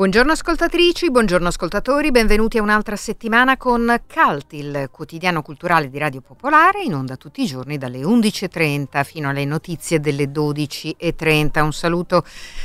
[0.00, 6.22] Buongiorno ascoltatrici, buongiorno ascoltatori, benvenuti a un'altra settimana con Cult, il quotidiano culturale di Radio
[6.22, 11.62] Popolare, in onda tutti i giorni dalle 11.30 fino alle notizie delle 12.30.
[11.62, 12.24] Un saluto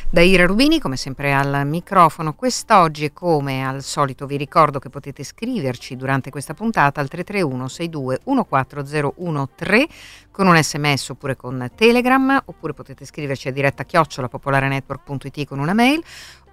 [0.10, 2.36] da Ira Rubini, come sempre al microfono.
[2.36, 8.20] Quest'oggi, come al solito, vi ricordo che potete scriverci durante questa puntata al 331 62
[8.24, 9.88] 14013
[10.32, 15.74] con un sms oppure con Telegram, oppure potete scriverci a diretta chiocciola popolarenetwork.it con una
[15.74, 16.02] mail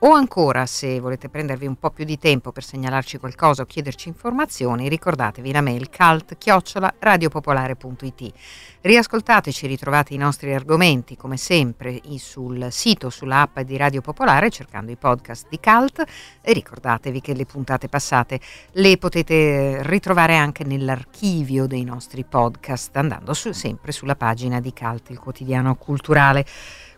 [0.04, 4.08] o ancora, se volete prendervi un po' più di tempo per segnalarci qualcosa o chiederci
[4.08, 8.32] informazioni, ricordatevi la mail cult-radiopopolare.it.
[8.80, 14.96] Riascoltateci, ritrovate i nostri argomenti come sempre sul sito, sull'app di Radio Popolare cercando i
[14.96, 16.04] podcast di Cult
[16.40, 18.40] e ricordatevi che le puntate passate
[18.72, 25.10] le potete ritrovare anche nell'archivio dei nostri podcast andando su, sempre sulla pagina di Cult,
[25.10, 26.44] il quotidiano culturale.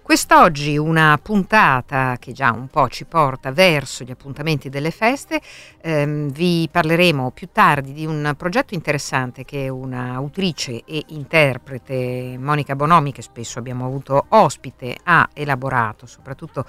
[0.04, 5.40] Quest'oggi una puntata che già un po' ci porta verso gli appuntamenti delle feste,
[5.80, 13.12] ehm, vi parleremo più tardi di un progetto interessante che un'autrice e interprete, Monica Bonomi,
[13.12, 16.66] che spesso abbiamo avuto ospite, ha elaborato soprattutto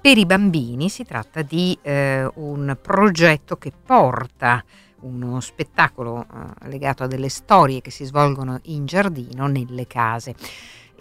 [0.00, 0.88] per i bambini.
[0.88, 4.60] Si tratta di eh, un progetto che porta
[5.02, 10.34] uno spettacolo eh, legato a delle storie che si svolgono in giardino nelle case.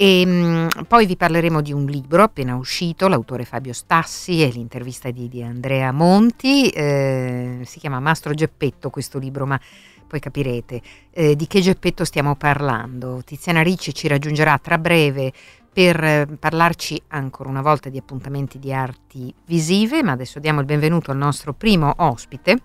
[0.01, 4.47] E mh, mm, poi vi parleremo di un libro appena uscito, l'autore Fabio Stassi e
[4.47, 9.61] l'intervista di, di Andrea Monti, eh, si chiama Mastro Geppetto questo libro, ma
[10.07, 13.21] poi capirete eh, di che Geppetto stiamo parlando.
[13.23, 15.31] Tiziana Ricci ci raggiungerà tra breve
[15.71, 20.65] per eh, parlarci ancora una volta di appuntamenti di arti visive, ma adesso diamo il
[20.65, 22.57] benvenuto al nostro primo ospite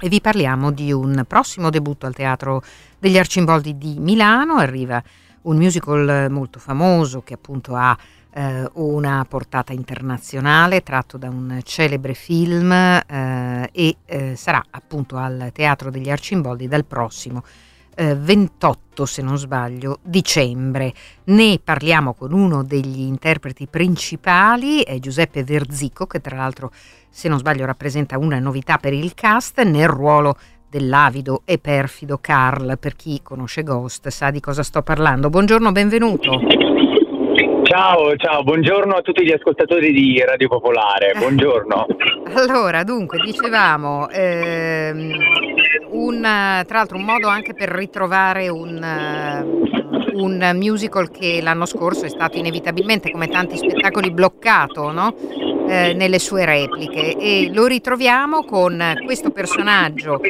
[0.00, 2.62] e vi parliamo di un prossimo debutto al Teatro
[3.00, 5.02] degli Arcimboldi di Milano, arriva
[5.46, 7.96] un musical molto famoso che appunto ha
[8.32, 15.50] eh, una portata internazionale tratto da un celebre film eh, e eh, sarà appunto al
[15.52, 17.42] Teatro degli Arcimboldi dal prossimo
[17.96, 20.92] 28 eh, se non sbaglio dicembre.
[21.24, 26.70] Ne parliamo con uno degli interpreti principali, Giuseppe Verzico che tra l'altro
[27.08, 30.36] se non sbaglio rappresenta una novità per il cast nel ruolo
[30.76, 35.30] dell'avido e perfido Carl, per chi conosce Ghost sa di cosa sto parlando.
[35.30, 36.38] Buongiorno, benvenuto.
[37.62, 41.86] Ciao, ciao, buongiorno a tutti gli ascoltatori di Radio Popolare, buongiorno.
[42.36, 45.12] allora, dunque, dicevamo, ehm,
[45.90, 48.78] un, tra l'altro un modo anche per ritrovare un,
[50.12, 55.14] un musical che l'anno scorso è stato inevitabilmente, come tanti spettacoli, bloccato, no?
[55.68, 60.20] Eh, nelle sue repliche e lo ritroviamo con questo personaggio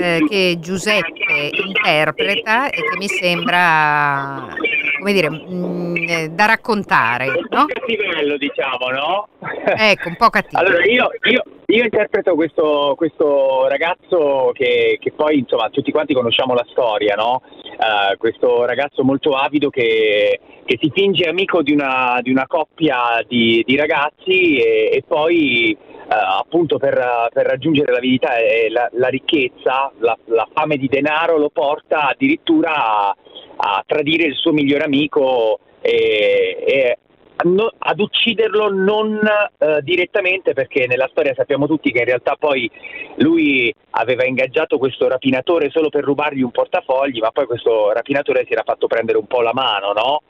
[0.00, 4.54] eh, che Giuseppe interpreta e che mi sembra
[5.02, 7.28] come dire, mh, mm, da raccontare.
[7.28, 9.28] Un po' cattivello, diciamo, no?
[9.64, 10.60] Ecco, un po' cattivo.
[10.60, 16.52] Allora, io, io, io interpreto questo, questo ragazzo che, che, poi, insomma, tutti quanti conosciamo
[16.52, 17.40] la storia, no?
[17.62, 23.24] Uh, questo ragazzo molto avido che, che si finge amico di una, di una coppia
[23.26, 29.06] di, di ragazzi e, e poi Uh, appunto per, per, raggiungere l'avidità e la, la
[29.06, 33.16] ricchezza, la, la, fame di denaro lo porta addirittura a,
[33.56, 36.98] a tradire il suo migliore amico e, e
[37.44, 42.70] no, ad ucciderlo non uh, direttamente perché nella storia sappiamo tutti che in realtà poi
[43.16, 48.52] lui aveva ingaggiato questo rapinatore solo per rubargli un portafogli ma poi questo rapinatore si
[48.52, 50.22] era fatto prendere un po' la mano no?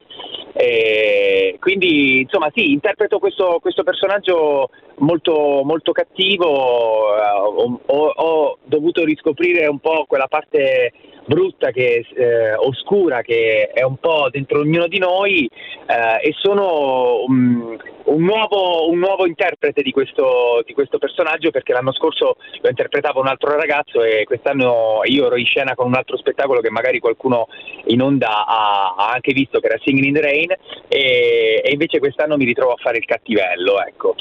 [0.54, 9.04] E quindi insomma sì interpreto questo, questo personaggio molto, molto cattivo uh, ho, ho, dovuto
[9.04, 10.92] riscoprire un po' quella parte
[11.24, 15.48] brutta, che eh, oscura, che è un po' dentro ognuno di noi
[15.86, 21.72] eh, e sono um, un, nuovo, un, nuovo, interprete di questo, di questo, personaggio perché
[21.72, 25.94] l'anno scorso lo interpretava un altro ragazzo e quest'anno io ero in scena con un
[25.94, 27.48] altro spettacolo che magari qualcuno
[27.86, 30.50] in onda ha, ha anche visto che era Singing in the Rain
[30.88, 34.14] e, e invece quest'anno mi ritrovo a fare il cattivello, ecco.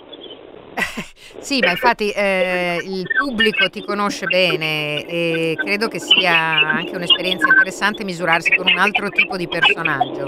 [1.39, 7.47] sì, ma infatti eh, il pubblico ti conosce bene e credo che sia anche un'esperienza
[7.47, 10.25] interessante misurarsi con un altro tipo di personaggio.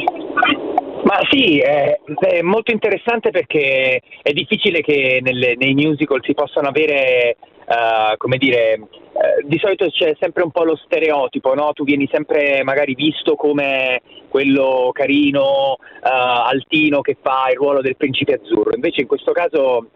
[1.04, 6.70] Ma sì, è, è molto interessante perché è difficile che nelle, nei musical si possano
[6.70, 7.36] avere,
[7.66, 11.74] uh, come dire, uh, di solito c'è sempre un po' lo stereotipo, no?
[11.74, 17.98] Tu vieni sempre magari visto come quello carino, uh, altino che fa il ruolo del
[17.98, 18.74] principe azzurro.
[18.74, 19.90] Invece in questo caso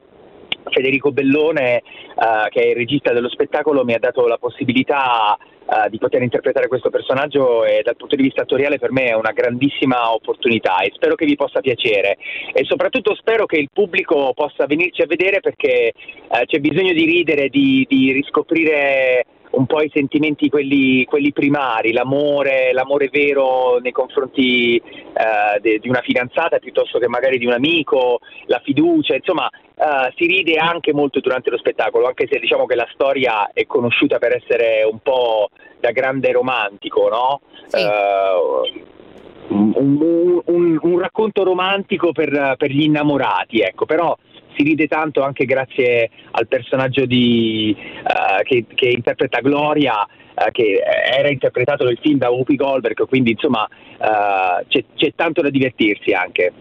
[0.70, 1.82] Federico Bellone,
[2.16, 6.22] uh, che è il regista dello spettacolo, mi ha dato la possibilità uh, di poter
[6.22, 10.80] interpretare questo personaggio e dal punto di vista attoriale per me è una grandissima opportunità
[10.80, 12.18] e spero che vi possa piacere.
[12.54, 15.94] E soprattutto spero che il pubblico possa venirci a vedere perché
[16.28, 21.92] uh, c'è bisogno di ridere, di, di riscoprire un po' i sentimenti quelli, quelli primari,
[21.92, 27.54] l'amore, l'amore, vero nei confronti eh, de, di una fidanzata piuttosto che magari di un
[27.54, 32.66] amico, la fiducia, insomma eh, si ride anche molto durante lo spettacolo, anche se diciamo
[32.66, 35.50] che la storia è conosciuta per essere un po'
[35.80, 37.42] da grande romantico, no?
[37.68, 37.78] Sì.
[37.78, 38.86] Eh,
[39.50, 44.16] un, un, un, un, racconto romantico per, per gli innamorati, ecco, però
[44.58, 50.82] si ride tanto anche grazie al personaggio di, uh, che, che, interpreta Gloria, uh, che
[50.84, 56.12] era interpretato nel film da Whoopi Goldberg, quindi insomma uh, c'è, c'è tanto da divertirsi
[56.12, 56.52] anche.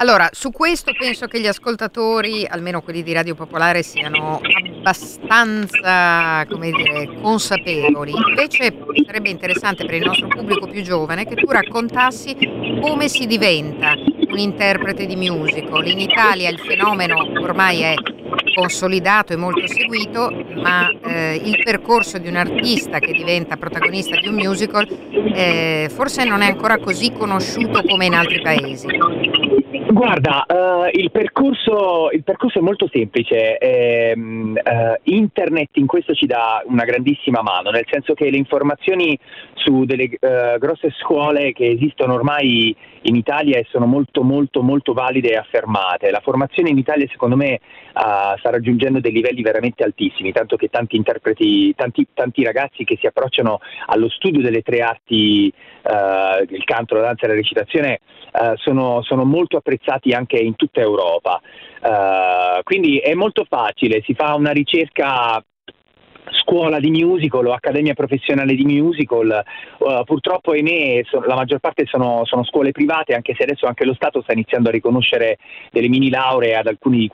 [0.00, 4.40] Allora, su questo penso che gli ascoltatori, almeno quelli di Radio Popolare, siano
[4.78, 8.12] abbastanza, come dire, consapevoli.
[8.28, 12.36] Invece sarebbe interessante per il nostro pubblico più giovane che tu raccontassi
[12.80, 13.96] come si diventa
[14.30, 15.86] un interprete di musical.
[15.86, 17.94] In Italia il fenomeno ormai è
[18.54, 24.28] consolidato e molto seguito, ma eh, il percorso di un artista che diventa protagonista di
[24.28, 24.86] un musical
[25.34, 28.86] eh, forse non è ancora così conosciuto come in altri paesi.
[29.90, 36.26] Guarda, uh, il, percorso, il, percorso, è molto semplice, eh, uh, internet in questo ci
[36.26, 39.18] dà una grandissima mano, nel senso che le informazioni
[39.54, 45.30] su delle uh, grosse scuole che esistono ormai in Italia sono molto molto molto valide
[45.30, 46.10] e affermate.
[46.10, 47.60] La formazione in Italia secondo me
[47.92, 53.06] sta raggiungendo dei livelli veramente altissimi, tanto che tanti interpreti, tanti, tanti ragazzi che si
[53.06, 58.00] approcciano allo studio delle tre arti, il canto, la danza e la recitazione,
[58.56, 61.40] sono, sono molto apprezzati apprezzati anche in tutta Europa.
[61.80, 65.42] Uh, quindi è molto facile, si fa una ricerca
[66.32, 69.44] scuola di musical o accademia professionale di musical,
[69.78, 73.84] uh, purtroppo ahimè so, la maggior parte sono, sono, scuole private, anche se adesso anche
[73.84, 75.38] lo Stato sta iniziando a riconoscere
[75.70, 77.10] delle mini lauree ad alcune di,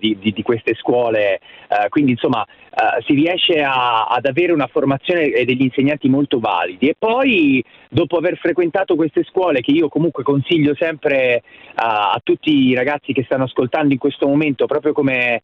[0.00, 4.66] di, di, di, queste scuole, uh, quindi insomma uh, si riesce a, ad avere una
[4.66, 6.88] formazione e degli insegnanti molto validi.
[6.88, 11.42] E poi dopo aver frequentato queste scuole che io comunque consiglio sempre
[11.76, 15.40] a tutti i ragazzi che stanno ascoltando in questo momento proprio come,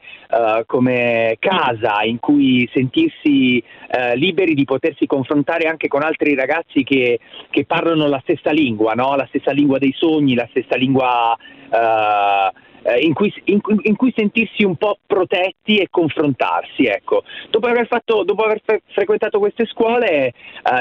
[0.65, 6.83] come casa in cui sentirsi sentirsi eh, liberi di potersi confrontare anche con altri ragazzi
[6.83, 9.15] che, che parlano la stessa lingua, no?
[9.15, 12.69] la stessa lingua dei sogni, la stessa lingua eh,
[12.99, 16.85] in, cui, in, in, cui, sentirsi un po' protetti e confrontarsi.
[16.85, 17.23] Ecco.
[17.49, 20.33] Dopo aver, fatto, dopo aver fre- frequentato queste scuole eh,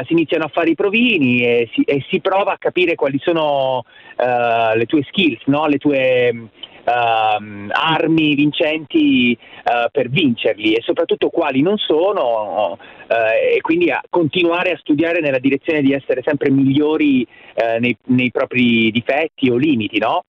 [0.06, 3.84] si iniziano a fare i provini e si, e si prova a capire quali sono
[4.16, 5.66] eh, le tue skills, no?
[5.66, 6.48] le tue
[6.84, 13.14] uh, armi vincenti uh, per vincerli e soprattutto quali non sono uh,
[13.54, 18.30] e quindi a continuare a studiare nella direzione di essere sempre migliori eh, nei, nei,
[18.30, 20.24] propri difetti o limiti, no?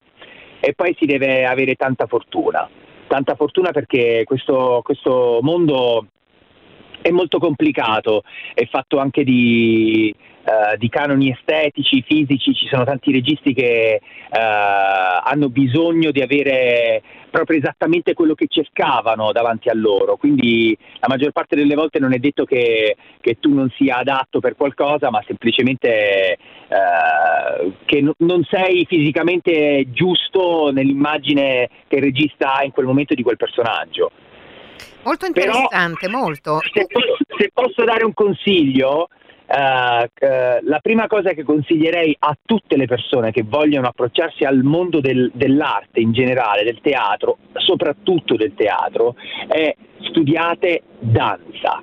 [0.64, 2.68] E poi si deve avere tanta fortuna,
[3.08, 6.06] tanta fortuna perché questo, questo mondo
[7.02, 8.22] è molto complicato,
[8.54, 14.36] è fatto anche di, uh, di canoni estetici, fisici, ci sono tanti registi che uh,
[15.24, 21.32] hanno bisogno di avere proprio esattamente quello che cercavano davanti a loro, quindi la maggior
[21.32, 25.22] parte delle volte non è detto che, che tu non sia adatto per qualcosa, ma
[25.26, 26.36] semplicemente
[26.68, 33.14] uh, che n- non sei fisicamente giusto nell'immagine che il regista ha in quel momento
[33.14, 34.10] di quel personaggio.
[35.04, 36.58] Molto interessante, Però, molto.
[36.72, 39.08] Se posso, se posso, dare un consiglio,
[39.46, 39.54] uh,
[40.62, 45.30] la prima cosa che consiglierei a tutte le persone che vogliono approcciarsi al mondo del,
[45.34, 49.14] dell'arte in generale, del teatro, soprattutto del teatro,
[49.48, 51.82] è studiate danza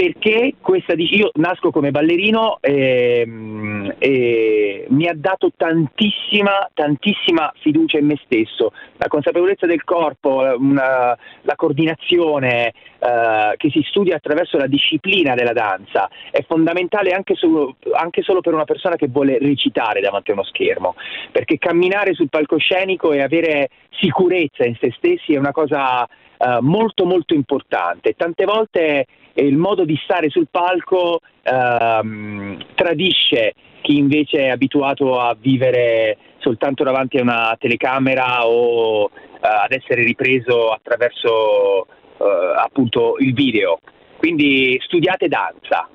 [0.00, 7.98] perché questa io nasco come ballerino e, ehm, e, mi ha dato tantissima, tantissima fiducia
[7.98, 14.56] in me stesso, la consapevolezza del corpo, una, la coordinazione uh, che si studia attraverso
[14.56, 19.38] la disciplina della danza è fondamentale anche solo, anche solo per una persona che vuole
[19.38, 20.94] recitare davanti a uno schermo,
[21.30, 27.04] perché camminare sul palcoscenico e avere sicurezza in se stessi è una cosa uh, molto
[27.04, 28.14] molto importante.
[28.16, 29.04] Tante volte
[29.34, 36.84] il modo di stare sul palco uh, tradisce chi invece è abituato a vivere soltanto
[36.84, 39.10] davanti a una telecamera o uh,
[39.40, 41.86] ad essere ripreso attraverso
[42.20, 43.78] appunto il video.
[44.18, 45.88] Quindi studiate danza.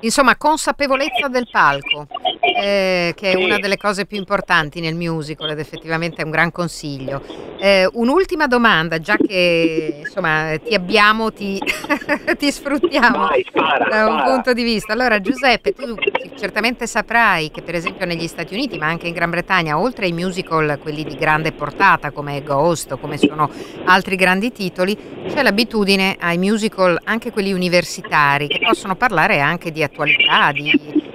[0.00, 2.06] Insomma, consapevolezza del palco
[2.56, 3.42] eh, che è sì.
[3.42, 7.22] una delle cose più importanti nel musical ed effettivamente è un gran consiglio.
[7.58, 11.58] Eh, un'ultima domanda, già che insomma ti abbiamo, ti,
[12.38, 14.32] ti sfruttiamo Vai, spara, da un spara.
[14.32, 14.92] punto di vista.
[14.92, 15.94] Allora Giuseppe, tu
[16.38, 20.12] certamente saprai che per esempio negli Stati Uniti, ma anche in Gran Bretagna, oltre ai
[20.12, 23.50] musical, quelli di grande portata come Ghost o come sono
[23.84, 24.96] altri grandi titoli,
[25.28, 30.70] c'è l'abitudine ai musical, anche quelli universitari, che possono parlare anche di attualità, di,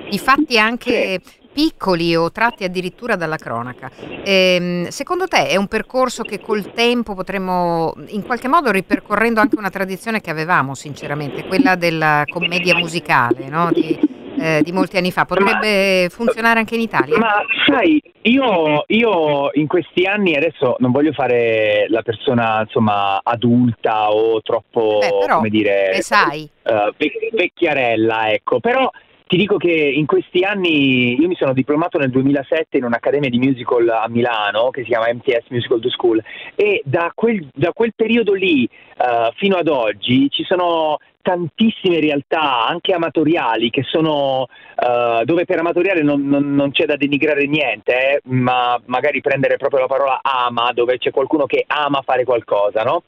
[0.10, 3.92] di fatti anche piccoli o tratti addirittura dalla cronaca.
[4.24, 9.58] Ehm, secondo te è un percorso che col tempo potremmo, in qualche modo ripercorrendo anche
[9.58, 13.72] una tradizione che avevamo sinceramente, quella della commedia musicale no?
[13.72, 14.00] di,
[14.42, 17.18] eh, di, molti anni fa, potrebbe ma, funzionare anche in Italia?
[17.18, 24.12] Ma sai, io, io, in questi anni adesso non voglio fare la persona insomma adulta
[24.12, 26.50] o troppo, Beh, però, come dire, sai.
[26.64, 26.92] Uh,
[27.34, 28.90] vecchiarella, ecco, però
[29.32, 33.38] ti dico che in questi anni io mi sono diplomato nel 2007 in un'accademia di
[33.38, 36.22] musical a Milano che si chiama MTS Musical to School
[36.54, 42.68] e da quel, da quel periodo lì uh, fino ad oggi ci sono tantissime realtà
[42.68, 47.94] anche amatoriali che sono uh, dove per amatoriale non, non, non, c'è da denigrare niente
[47.94, 52.84] eh, ma magari prendere proprio la parola ama dove c'è qualcuno che ama fare qualcosa
[52.84, 53.04] no?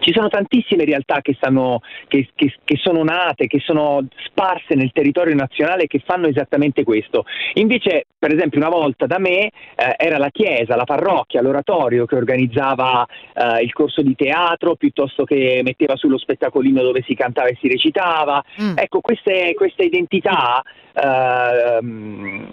[0.00, 4.92] Ci sono tantissime realtà che, stanno, che, che, che, sono nate, che sono sparse nel
[4.92, 7.24] territorio nazionale che fanno esattamente questo.
[7.54, 9.50] Invece, per esempio, una volta da me eh,
[9.96, 15.60] era la chiesa, la parrocchia, l'oratorio che organizzava eh, il corso di teatro piuttosto che
[15.64, 18.42] metteva sullo spettacolino dove si cantava e si recitava.
[18.60, 18.76] Mm.
[18.76, 20.62] Ecco, queste, queste identità
[20.94, 22.46] Uh,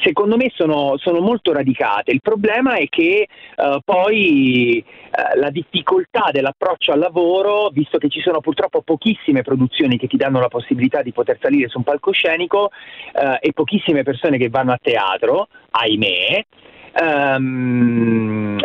[0.00, 2.10] secondo me sono, sono, molto radicate.
[2.10, 8.20] Il problema è che uh, poi uh, la difficoltà dell'approccio al lavoro, visto che ci
[8.20, 12.70] sono purtroppo pochissime produzioni che ti danno la possibilità di poter salire su un palcoscenico
[13.40, 16.44] e pochissime persone che vanno a teatro, ahimè,
[17.00, 18.58] um,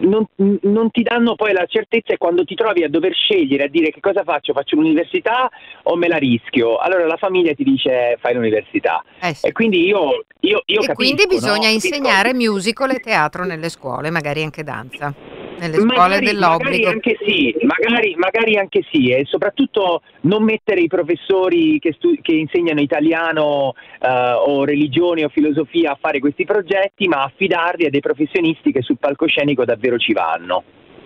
[0.00, 0.26] non,
[0.62, 3.90] non, ti danno poi la certezza e quando ti trovi a dover scegliere, a dire
[3.90, 5.50] che cosa faccio, faccio l'università
[5.84, 9.02] o me la rischio, allora la famiglia ti dice fai l'università.
[9.20, 9.46] Eh sì.
[9.46, 11.74] E quindi io, io, io e capisco, quindi bisogna no?
[11.74, 16.70] insegnare musical e teatro nelle scuole, magari anche danza nelle scuole magari, dell'obbligo.
[16.70, 22.20] Magari anche sì, magari, magari anche sì, e soprattutto non mettere i professori che, stu-
[22.20, 24.06] che insegnano italiano uh,
[24.46, 28.98] o religione o filosofia a fare questi progetti, ma affidarli a dei professionisti che sul
[28.98, 30.62] palcoscenico davvero ci vanno.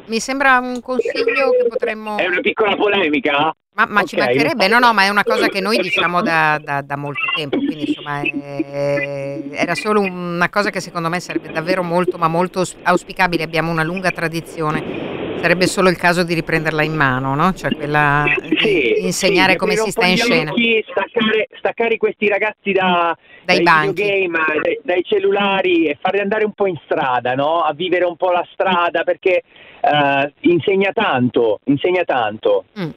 [0.06, 2.16] Mi sembra un consiglio che potremmo...
[2.16, 3.54] È una piccola polemica?
[3.80, 4.06] Ma, ma okay.
[4.06, 7.22] ci mancherebbe, no, no, ma è una cosa che noi diciamo da, da, da molto
[7.34, 12.28] tempo, quindi insomma è, era solo una cosa che secondo me sarebbe davvero molto, ma
[12.28, 17.54] molto auspicabile, abbiamo una lunga tradizione, sarebbe solo il caso di riprenderla in mano, no?
[17.54, 20.52] Cioè quella di insegnare sì, come si sta in scena.
[20.52, 26.52] Staccare, staccare, questi ragazzi da, dai, dai videogame, dai, dai, cellulari e farli andare un
[26.52, 27.60] po' in strada, no?
[27.60, 29.42] a vivere un po' la strada perché
[29.80, 32.64] uh, insegna tanto, insegna tanto.
[32.78, 32.90] Mm.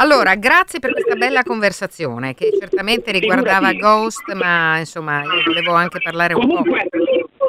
[0.00, 5.98] Allora, grazie per questa bella conversazione che certamente riguardava Ghost, ma insomma io volevo anche
[6.00, 6.62] parlare un po'.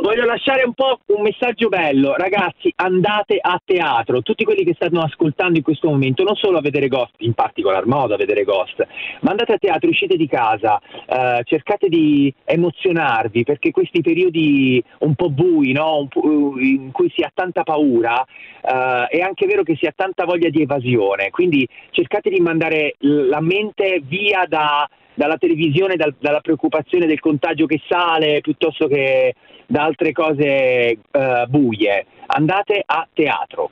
[0.01, 5.01] Voglio lasciare un po' un messaggio bello, ragazzi, andate a teatro, tutti quelli che stanno
[5.01, 8.87] ascoltando in questo momento, non solo a vedere Ghost, in particolar modo a vedere Ghost,
[9.21, 15.15] ma andate a teatro, uscite di casa, eh, cercate di emozionarvi perché questi periodi un
[15.15, 16.07] po' bui, no?
[16.09, 20.23] po', in cui si ha tanta paura, eh, è anche vero che si ha tanta
[20.23, 26.39] voglia di evasione, quindi cercate di mandare la mente via da, dalla televisione, dal, dalla
[26.39, 29.35] preoccupazione del contagio che sale, piuttosto che
[29.69, 32.05] da altre cose uh, buie.
[32.25, 33.69] Andate a teatro.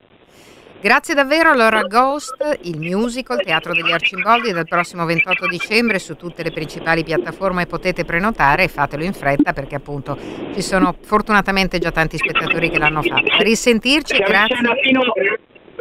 [0.79, 6.43] Grazie davvero allora Ghost, il musical Teatro degli Arcimboldi dal prossimo 28 dicembre su tutte
[6.43, 10.15] le principali piattaforme potete prenotare e fatelo in fretta perché appunto
[10.53, 13.31] ci sono fortunatamente già tanti spettatori che l'hanno fatto.
[13.31, 14.55] A risentirci, C'è grazie.
[14.83, 15.01] Fino,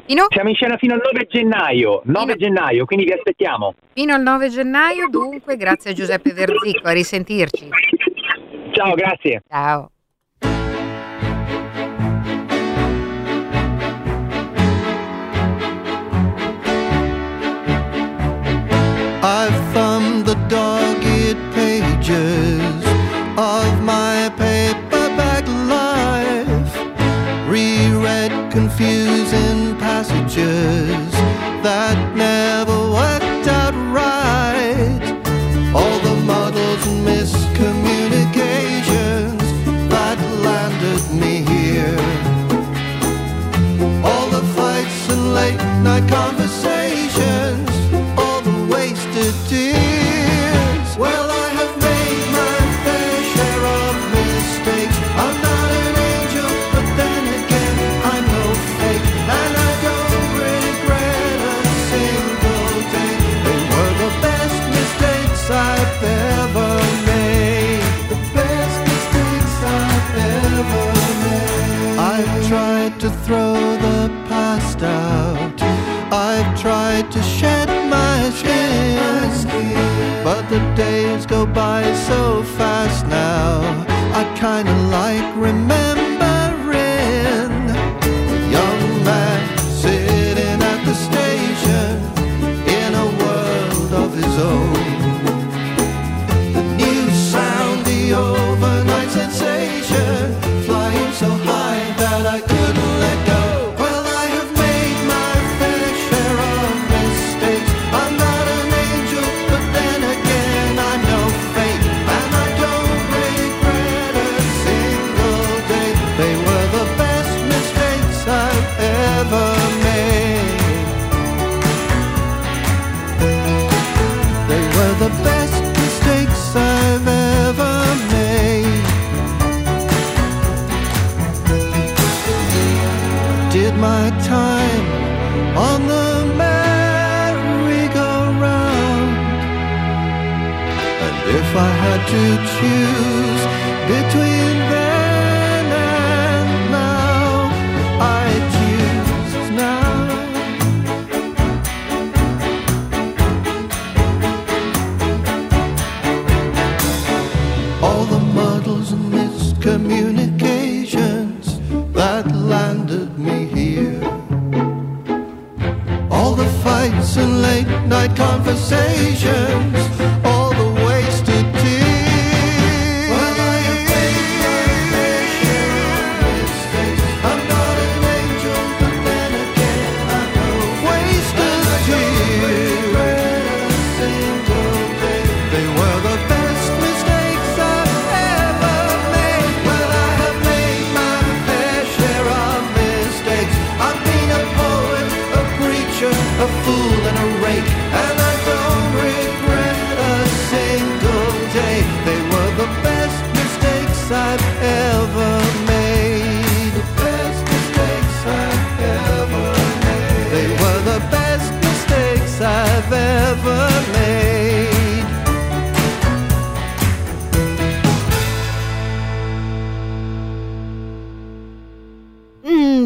[0.06, 0.26] Fino?
[0.30, 2.36] Siamo in scena fino al 9 gennaio, 9 fino...
[2.36, 3.74] gennaio, quindi vi aspettiamo.
[3.92, 7.68] Fino al 9 gennaio, dunque, grazie a Giuseppe Verzicco, a risentirci.
[8.70, 9.42] Ciao, grazie.
[9.46, 9.90] Ciao.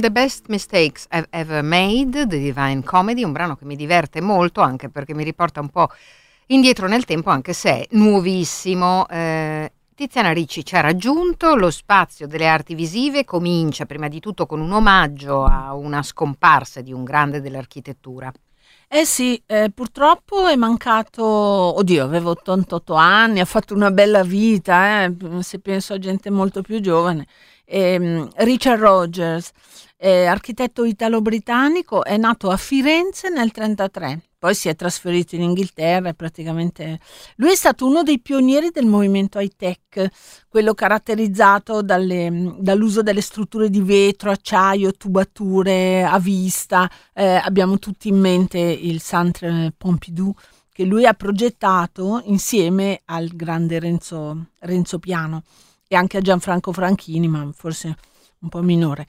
[0.00, 4.60] The Best Mistakes I've Ever Made, The Divine Comedy, un brano che mi diverte molto
[4.60, 5.90] anche perché mi riporta un po'
[6.46, 9.06] indietro nel tempo anche se è nuovissimo.
[9.08, 14.46] Eh, Tiziana Ricci ci ha raggiunto, lo spazio delle arti visive comincia prima di tutto
[14.46, 18.32] con un omaggio a una scomparsa di un grande dell'architettura.
[18.88, 25.04] Eh sì, eh, purtroppo è mancato, oddio, avevo 88 anni, ha fatto una bella vita,
[25.04, 27.26] eh, se penso a gente molto più giovane.
[27.64, 29.52] Eh, Richard Rogers,
[30.02, 34.22] eh, architetto italo-britannico, è nato a Firenze nel 1933.
[34.40, 36.98] Poi si è trasferito in Inghilterra praticamente
[37.36, 40.08] lui è stato uno dei pionieri del movimento high tech,
[40.48, 46.90] quello caratterizzato dalle, dall'uso delle strutture di vetro, acciaio, tubature a vista.
[47.12, 50.34] Eh, abbiamo tutti in mente il Centre Pompidou
[50.72, 55.42] che lui ha progettato insieme al grande Renzo, Renzo Piano
[55.86, 57.94] e anche a Gianfranco Franchini, ma forse
[58.38, 59.06] un po' minore.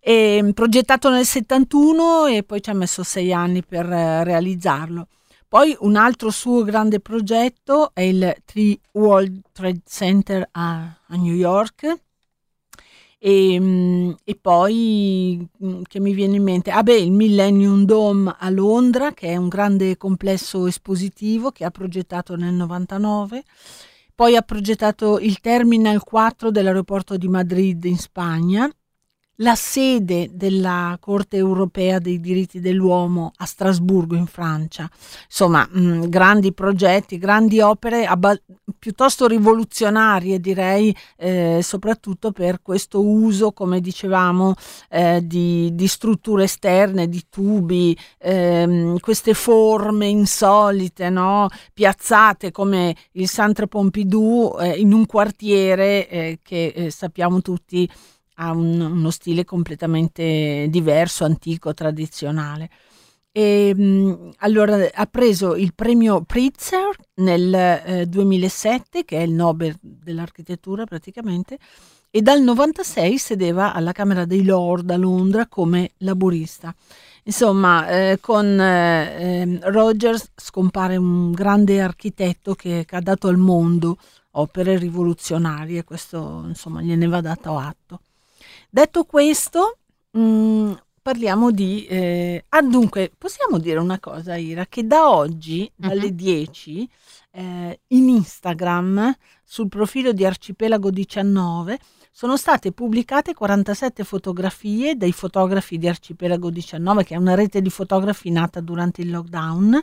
[0.00, 5.08] E, mm, progettato nel 71 e poi ci ha messo sei anni per eh, realizzarlo.
[5.50, 11.34] Poi un altro suo grande progetto è il Three World Trade Center a, a New
[11.34, 11.98] York
[13.22, 18.34] E, mm, e poi mm, che mi viene in mente, ah beh, il Millennium Dome
[18.38, 23.42] a Londra, che è un grande complesso espositivo che ha progettato nel 99.
[24.14, 28.70] Poi ha progettato il Terminal 4 dell'aeroporto di Madrid in Spagna
[29.40, 34.88] la sede della Corte europea dei diritti dell'uomo a Strasburgo in Francia.
[35.26, 38.38] Insomma, mh, mm, grandi progetti, grandi opere abba-
[38.78, 44.54] piuttosto rivoluzionarie direi, eh, soprattutto per questo uso, come dicevamo,
[44.88, 51.48] eh, di, di, strutture esterne, di tubi, ehm, queste forme insolite, no?
[51.72, 57.88] piazzate come il Centre Pompidou eh, in un quartiere eh, che eh, sappiamo tutti
[58.40, 62.70] ha un, uno stile completamente diverso, antico, tradizionale.
[63.32, 69.76] E, mh, allora ha preso il premio Pritzker nel eh, 2007, che è il Nobel
[69.80, 71.58] dell'architettura praticamente,
[72.10, 76.74] e dal 96 sedeva alla Camera dei Lord a Londra come laburista.
[77.24, 83.36] Insomma, eh, con eh, ehm, Rogers scompare un grande architetto che, che, ha dato al
[83.36, 83.98] mondo
[84.32, 88.00] opere rivoluzionarie, questo insomma gliene va dato atto.
[88.72, 89.78] Detto questo,
[90.12, 91.86] mh, mm, parliamo di...
[91.86, 96.14] Eh, ah, dunque, possiamo dire una cosa, Ira, che da oggi, dalle uh-huh.
[96.14, 96.88] 10,
[97.32, 101.78] eh, in Instagram, sul profilo di Arcipelago 19,
[102.12, 107.70] sono state pubblicate 47 fotografie dei fotografi di Arcipelago 19, che è una rete di
[107.70, 109.80] fotografi nata durante il lockdown,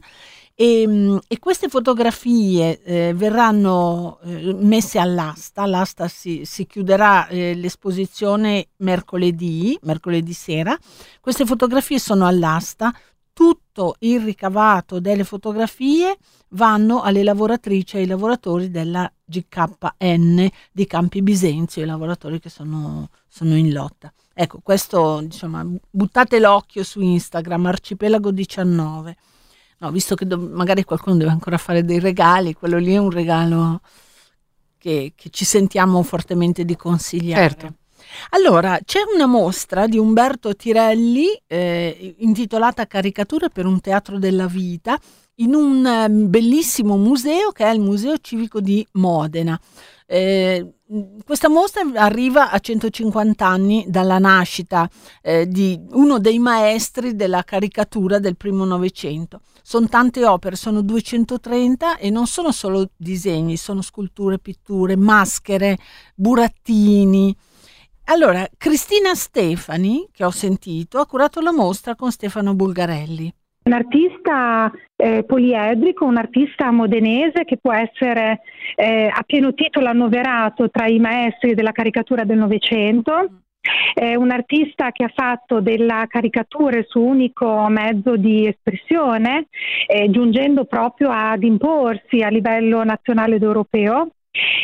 [0.60, 7.54] e, ehm, e queste fotografie eh, verranno eh, messe all'asta, l'asta si, si chiuderà eh,
[7.54, 10.78] l'esposizione mercoledì, mercoledì sera,
[11.22, 12.94] queste fotografie sono all'asta,
[13.38, 16.18] tutto il ricavato delle fotografie
[16.50, 23.10] vanno alle lavoratrici e ai lavoratori della GKN di Campi Bisenzio, i lavoratori che sono,
[23.28, 24.12] sono in lotta.
[24.34, 29.16] Ecco, questo, diciamo, buttate l'occhio su Instagram, Arcipelago 19.
[29.78, 33.12] No, visto che do- magari qualcuno deve ancora fare dei regali, quello lì è un
[33.12, 33.82] regalo
[34.80, 37.50] che, che ci sentiamo fortemente di consigliare.
[37.50, 37.74] Certo.
[38.32, 45.00] Allora, c'è una mostra di Umberto Tirelli eh, intitolata Caricature per un teatro della vita
[45.40, 49.60] in un um, bellissimo museo che è il Museo Civico di Modena.
[50.10, 50.78] Eh,
[51.26, 54.90] questa mostra arriva a 150 anni dalla nascita
[55.22, 59.42] eh, di uno dei maestri della caricatura del primo Novecento.
[59.62, 65.78] Sono tante opere, sono 230 e non sono solo disegni, sono sculture, pitture, maschere,
[66.16, 67.36] burattini.
[68.10, 73.34] Allora, Cristina Stefani, che ho sentito, ha curato la mostra con Stefano Bulgarelli.
[73.64, 78.40] Un artista eh, poliedrico, un artista modenese che può essere
[78.78, 83.42] eh, a pieno titolo annoverato tra i maestri della caricatura del Novecento.
[83.94, 89.48] È un artista che ha fatto della caricatura il suo unico mezzo di espressione,
[89.86, 94.12] eh, giungendo proprio ad imporsi a livello nazionale ed europeo.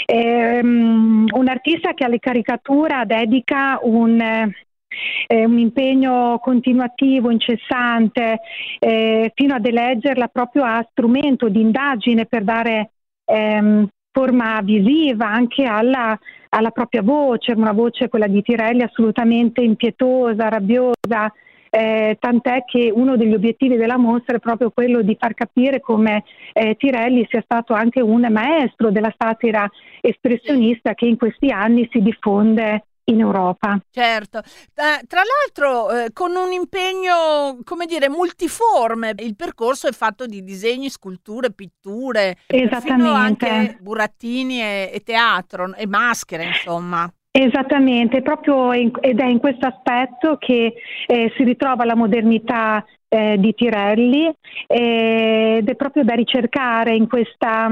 [0.05, 8.39] Um, un artista che alle caricature dedica un, eh, un impegno continuativo, incessante,
[8.79, 12.91] eh, fino ad eleggerla proprio a strumento di indagine per dare
[13.25, 16.17] ehm, forma visiva anche alla,
[16.49, 21.33] alla, propria voce, una voce, quella di Tirelli, assolutamente impietosa, rabbiosa.
[21.75, 26.23] Eh, tant'è che uno degli obiettivi della mostra è proprio quello di far capire come
[26.53, 29.67] eh, Tirelli sia stato anche un maestro della satira
[29.99, 33.81] espressionista che in questi anni si diffonde in Europa.
[33.89, 40.27] Certo, eh, tra l'altro eh, con un impegno, come dire, multiforme, il percorso è fatto
[40.27, 43.47] di disegni, sculture, pitture, Esattamente.
[43.47, 47.11] anche burattini e, e teatro e maschere, insomma.
[47.35, 50.75] Esattamente, proprio in, ed è in questo aspetto che
[51.07, 54.31] eh, si ritrova la modernità eh, di Tirelli
[54.67, 57.71] eh, ed è proprio da ricercare in questa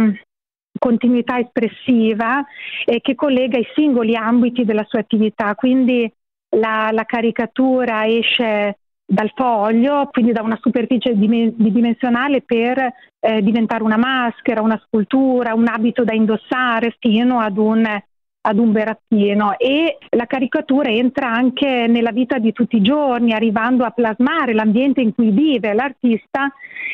[0.80, 2.44] continuità espressiva
[2.86, 5.54] eh, che collega i singoli ambiti della sua attività.
[5.54, 6.12] Quindi
[6.58, 12.80] la, la caricatura esce dal foglio, quindi da una superficie bidimensionale per
[13.20, 17.86] eh, diventare una maschera, una scultura, un abito da indossare fino ad un,
[18.42, 23.84] ad un berattino e la caricatura entra anche nella vita di tutti i giorni, arrivando
[23.84, 26.52] a plasmare l'ambiente in cui vive l'artista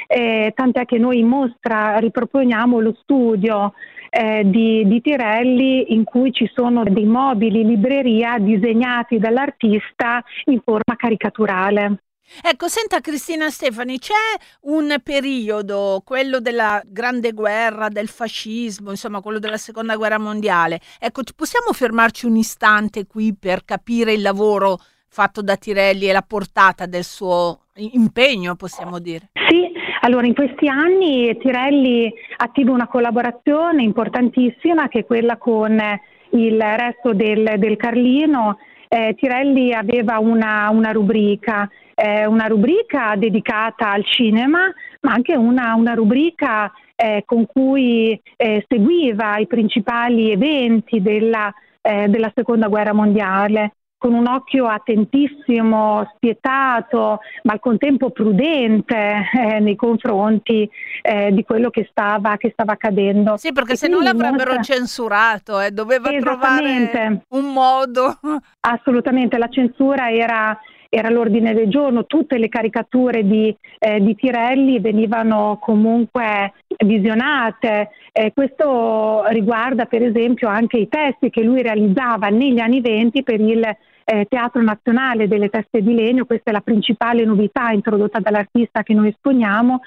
[0.07, 3.73] eh, tant'è che noi in mostra riproponiamo lo studio
[4.09, 10.95] eh, di, di, Tirelli in cui ci sono dei mobili libreria disegnati dall'artista in forma
[10.95, 12.06] caricaturale.
[12.43, 14.13] Ecco, senta Cristina Stefani, c'è
[14.61, 20.79] un periodo, quello della Grande Guerra, del fascismo, insomma quello della Seconda Guerra Mondiale.
[20.99, 24.77] Ecco, possiamo fermarci un istante qui per capire il lavoro
[25.09, 29.29] fatto da Tirelli e la portata del suo impegno, possiamo dire?
[29.49, 35.81] Sì, allora in questi anni Tirelli attiva una collaborazione importantissima che è quella con
[36.31, 38.57] il resto del, del Carlino.
[38.87, 41.69] Eh, Tirelli aveva una, una rubrica
[41.99, 44.71] eh, una rubrica dedicata al cinema,
[45.01, 52.07] ma anche una, una rubrica eh, con cui eh, seguiva i principali eventi della, eh,
[52.07, 58.95] della seconda guerra mondiale con un occhio attentissimo, spietato, ma al contempo prudente
[59.33, 60.69] eh, nei confronti
[61.01, 63.37] eh, di quello che stava, che stava, accadendo.
[63.37, 64.61] Sì, perché e se no l'avrebbero molta...
[64.61, 68.19] censurato, eh, doveva trovare un modo.
[68.59, 70.57] Assolutamente, la censura era
[70.89, 76.53] era all'ordine del giorno, tutte le caricature di, eh, di Tirelli venivano comunque
[76.85, 77.89] visionate.
[78.11, 83.39] Eh, questo riguarda per esempio anche i testi che lui realizzava negli anni venti per
[83.39, 83.63] il
[84.09, 88.93] eh, Teatro Nazionale delle Teste di Legno, questa è la principale novità introdotta dall'artista che
[88.93, 89.81] noi esponiamo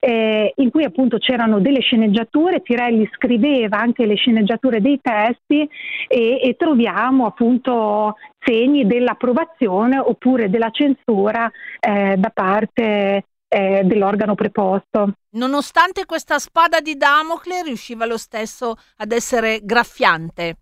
[0.00, 5.68] eh, in cui appunto c'erano delle sceneggiature, Tirelli scriveva anche le sceneggiature dei testi
[6.08, 15.12] e, e troviamo appunto segni dell'approvazione oppure della censura eh, da parte eh, dell'organo preposto.
[15.32, 20.56] Nonostante questa spada di Damocle riusciva lo stesso ad essere graffiante.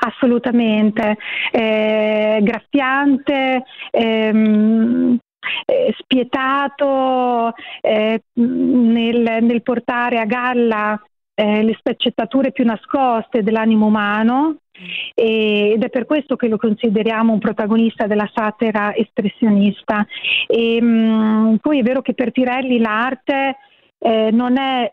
[0.00, 1.16] Assolutamente,
[1.52, 5.18] eh, graffiante, ehm,
[5.64, 11.02] eh, spietato eh, nel, nel, portare a galla
[11.34, 14.56] eh, le sfaccettature più nascoste dell'animo umano
[15.14, 20.06] ed è per questo che lo consideriamo un protagonista della satira espressionista.
[20.46, 23.56] E, mh, poi è vero che per Tirelli l'arte
[23.98, 24.90] eh, non è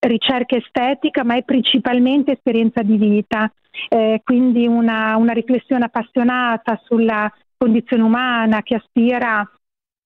[0.00, 3.52] ricerca estetica, ma è principalmente esperienza di vita,
[3.88, 9.48] eh, quindi una, una, riflessione appassionata sulla condizione umana che aspira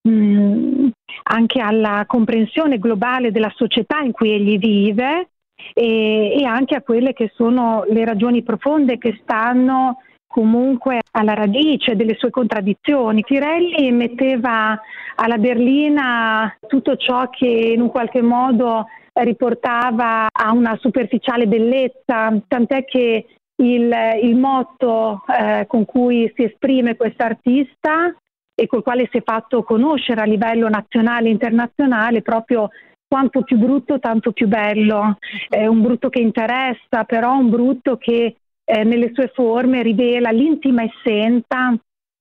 [0.02, 0.88] mh, mm,
[1.24, 5.28] anche alla comprensione globale della società in cui egli vive
[5.72, 11.94] e, e anche a quelle che sono le ragioni profonde che stanno comunque alla radice
[11.94, 13.22] delle sue contraddizioni.
[13.22, 14.80] Tirelli metteva
[15.16, 22.84] alla berlina tutto ciò che in un qualche modo riportava a una superficiale bellezza, tant'è
[22.84, 28.14] che il, il motto eh, con cui si esprime quest'artista
[28.54, 32.68] e col quale si è fatto conoscere a livello nazionale e internazionale proprio
[33.08, 38.36] quanto più brutto tanto più bello, è un brutto che interessa, però un brutto che
[38.64, 41.76] eh, nelle sue forme rivela l'intima essenza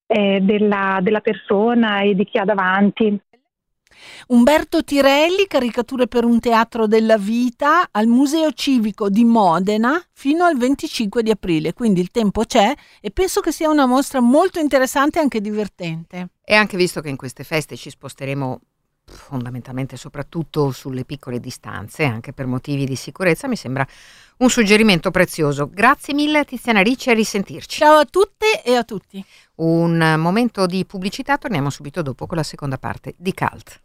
[0.06, 3.18] eh, della, della persona e di chi ha davanti.
[4.28, 10.58] Umberto Tirelli, caricature per un teatro della vita al Museo Civico di Modena fino al
[10.58, 15.20] 25 di aprile, quindi il tempo c'è e penso che sia una mostra molto interessante
[15.20, 16.30] e anche divertente.
[16.44, 18.60] E anche visto che in queste feste ci sposteremo
[19.12, 23.86] fondamentalmente soprattutto sulle piccole distanze, anche per motivi di sicurezza, mi sembra
[24.38, 25.70] un suggerimento prezioso.
[25.70, 27.80] Grazie mille Tiziana Ricci a risentirci.
[27.80, 29.24] Ciao a tutte e a tutti.
[29.56, 33.82] Un momento di pubblicità, torniamo subito dopo con la seconda parte di Cult.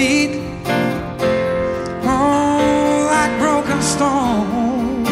[0.00, 0.32] Feet.
[2.04, 5.08] Oh, like broken stones,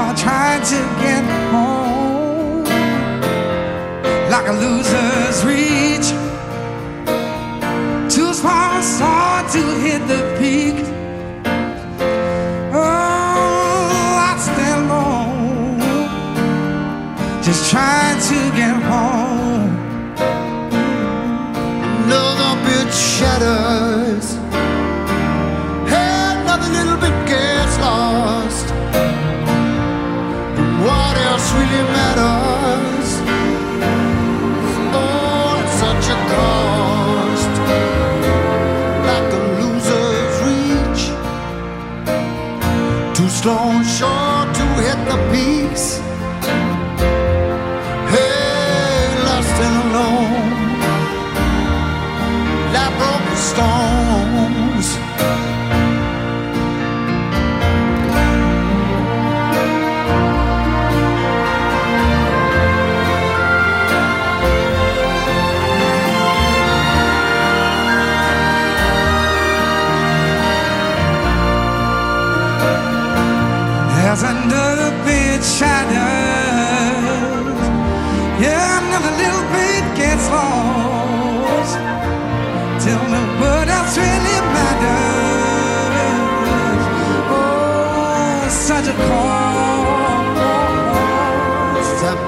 [0.00, 2.64] all trying to get home,
[4.32, 5.19] like a loser's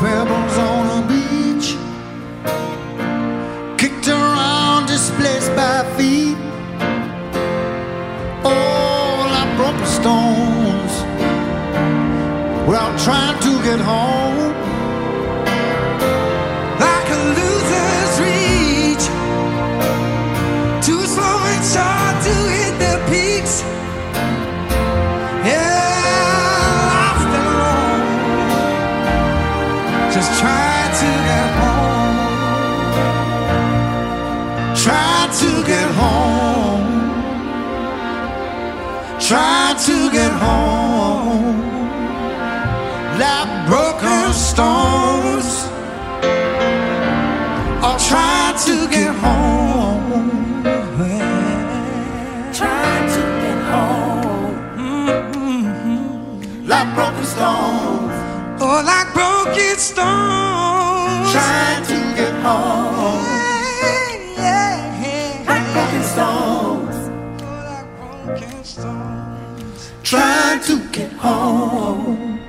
[0.02, 1.76] pebbles on a beach,
[3.78, 6.36] kicked around, displaced by feet.
[8.44, 10.92] All our broken stones.
[12.68, 14.41] Well, trying to get home.
[39.32, 41.58] Try to get home.
[43.18, 45.48] Like broken stones.
[47.82, 50.62] I'll try to get home.
[52.52, 54.54] Try to get home.
[54.76, 56.66] Mm-hmm.
[56.68, 58.14] Like broken stones.
[58.60, 60.41] Oh, like broken stones.
[70.92, 72.40] Trying to get home.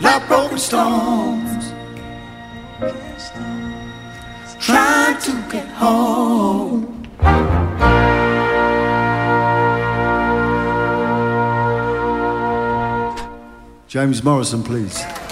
[0.00, 1.72] Like broken stones.
[4.58, 6.90] Trying to get home.
[13.86, 15.23] James Morrison, please.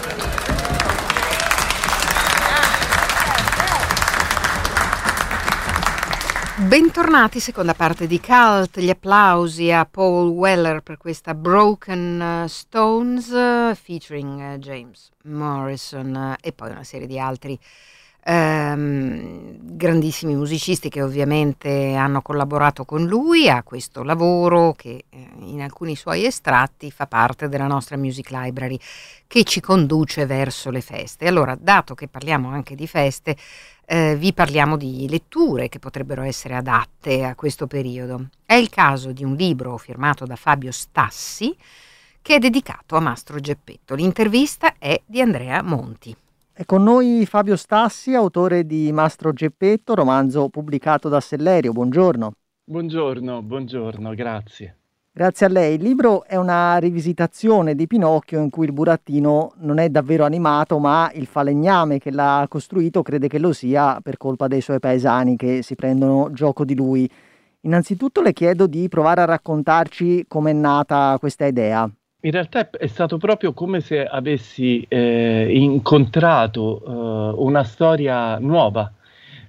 [6.73, 13.31] Bentornati, seconda parte di Cult, gli applausi a Paul Weller per questa Broken eh, Stones
[13.31, 17.61] eh, featuring eh, James Morrison e poi una serie di altri
[18.25, 25.61] ehm, grandissimi musicisti che ovviamente hanno collaborato con lui a questo lavoro che eh, in
[25.61, 28.79] alcuni suoi estratti fa parte della nostra Music Library
[29.27, 31.27] che ci conduce verso le feste.
[31.27, 33.37] Allora, dato che parliamo anche di feste,
[33.87, 38.29] eh, vi parliamo di letture che potrebbero essere adatte a questo periodo.
[38.45, 41.57] È il caso di un libro firmato da Fabio Stassi
[42.23, 43.97] che è dedicato a Mastro Geppetto.
[43.97, 46.17] L'intervista è di Andrea Monti.
[46.63, 51.73] È con noi Fabio Stassi, autore di Mastro Geppetto, romanzo pubblicato da Sellerio.
[51.73, 52.35] Buongiorno.
[52.63, 54.77] Buongiorno, buongiorno, grazie.
[55.11, 55.75] Grazie a lei.
[55.75, 60.79] Il libro è una rivisitazione di Pinocchio in cui il burattino non è davvero animato,
[60.79, 65.35] ma il falegname che l'ha costruito crede che lo sia per colpa dei suoi paesani
[65.35, 67.11] che si prendono gioco di lui.
[67.63, 71.91] Innanzitutto le chiedo di provare a raccontarci com'è nata questa idea.
[72.25, 78.93] In realtà è stato proprio come se avessi eh, incontrato eh, una storia nuova,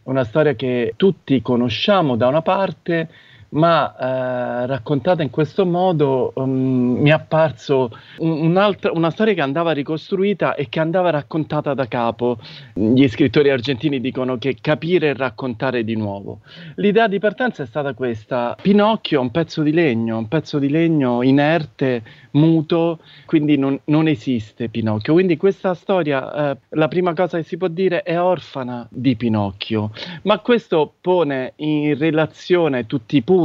[0.03, 3.09] una storia che tutti conosciamo da una parte,
[3.53, 8.55] ma eh, raccontata in questo modo um, mi è apparso un,
[8.93, 12.37] una storia che andava ricostruita e che andava raccontata da capo.
[12.73, 16.39] Gli scrittori argentini dicono che capire e raccontare di nuovo.
[16.75, 20.69] L'idea di partenza è stata questa: Pinocchio è un pezzo di legno, un pezzo di
[20.69, 25.13] legno inerte, muto, quindi non, non esiste Pinocchio.
[25.13, 29.91] Quindi questa storia, eh, la prima cosa che si può dire è orfana di Pinocchio,
[30.23, 33.41] ma questo pone in relazione tutti i punti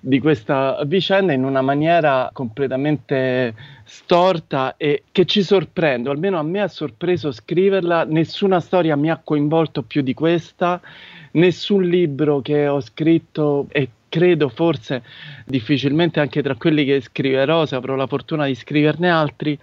[0.00, 3.54] di questa vicenda in una maniera completamente
[3.84, 9.20] storta e che ci sorprende, almeno a me ha sorpreso scriverla, nessuna storia mi ha
[9.22, 10.80] coinvolto più di questa,
[11.32, 15.02] nessun libro che ho scritto e credo forse
[15.46, 19.58] difficilmente anche tra quelli che scriverò, se avrò la fortuna di scriverne altri,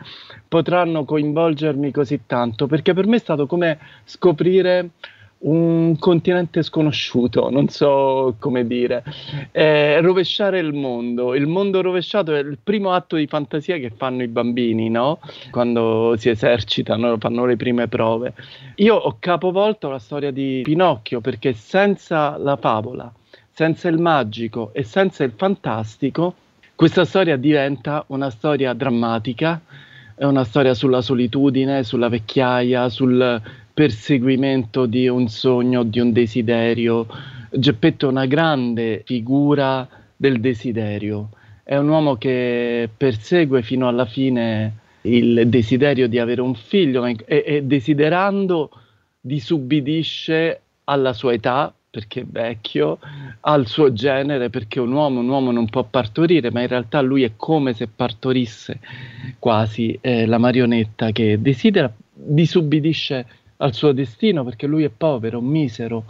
[0.48, 4.92] potranno coinvolgermi così tanto, perché per me è stato come scoprire
[5.40, 9.04] un continente sconosciuto, non so come dire,
[9.52, 11.36] eh, rovesciare il mondo.
[11.36, 15.20] Il mondo rovesciato è il primo atto di fantasia che fanno i bambini, no?
[15.52, 18.34] Quando si esercitano, fanno le prime prove.
[18.76, 23.12] Io ho capovolto la storia di Pinocchio perché senza la favola,
[23.52, 26.34] senza il magico e senza il fantastico,
[26.74, 29.60] questa storia diventa una storia drammatica,
[30.16, 33.42] è una storia sulla solitudine, sulla vecchiaia, sul
[33.78, 37.06] perseguimento di un sogno, di un desiderio.
[37.52, 41.30] Geppetto è una grande figura del desiderio,
[41.62, 47.24] è un uomo che persegue fino alla fine il desiderio di avere un figlio e,
[47.28, 48.72] e desiderando
[49.22, 52.98] disubbidisce alla sua età perché è vecchio,
[53.42, 57.02] ha il suo genere perché un uomo, un uomo non può partorire, ma in realtà
[57.02, 58.80] lui è come se partorisse
[59.38, 63.26] quasi eh, la marionetta che desidera, disubbidisce
[63.58, 66.06] al suo destino perché lui è povero, misero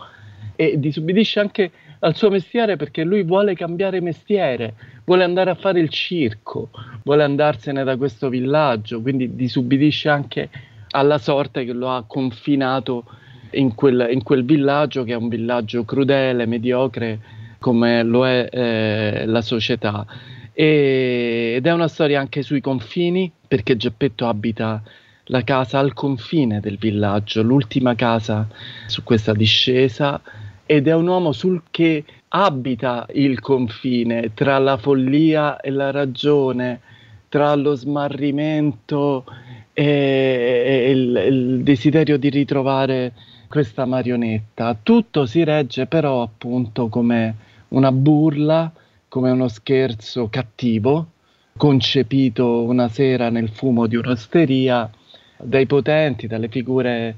[0.56, 4.74] e disubbidisce anche al suo mestiere perché lui vuole cambiare mestiere,
[5.06, 6.70] vuole andare a fare il circo,
[7.04, 10.50] vuole andarsene da questo villaggio, quindi disubbidisce anche
[10.92, 13.06] alla sorte che lo ha confinato
[13.52, 17.20] in quel, in quel villaggio che è un villaggio crudele, mediocre
[17.60, 20.06] come lo è eh, la società.
[20.54, 24.82] E, ed è una storia anche sui confini perché Geppetto abita
[25.28, 28.48] la casa al confine del villaggio, l'ultima casa
[28.86, 30.22] su questa discesa
[30.66, 36.82] ed è un uomo sul che abita il confine tra la follia e la ragione,
[37.30, 39.26] tra lo smarrimento
[39.74, 43.14] e, il, il desiderio di ritrovare
[43.48, 44.78] questa marionetta.
[44.82, 47.36] Tutto si regge però appunto come
[47.70, 48.72] una burla,
[49.08, 51.12] come uno scherzo cattivo,
[51.56, 54.90] concepito una sera nel fumo di un'osteria
[55.38, 57.16] dai potenti, dalle figure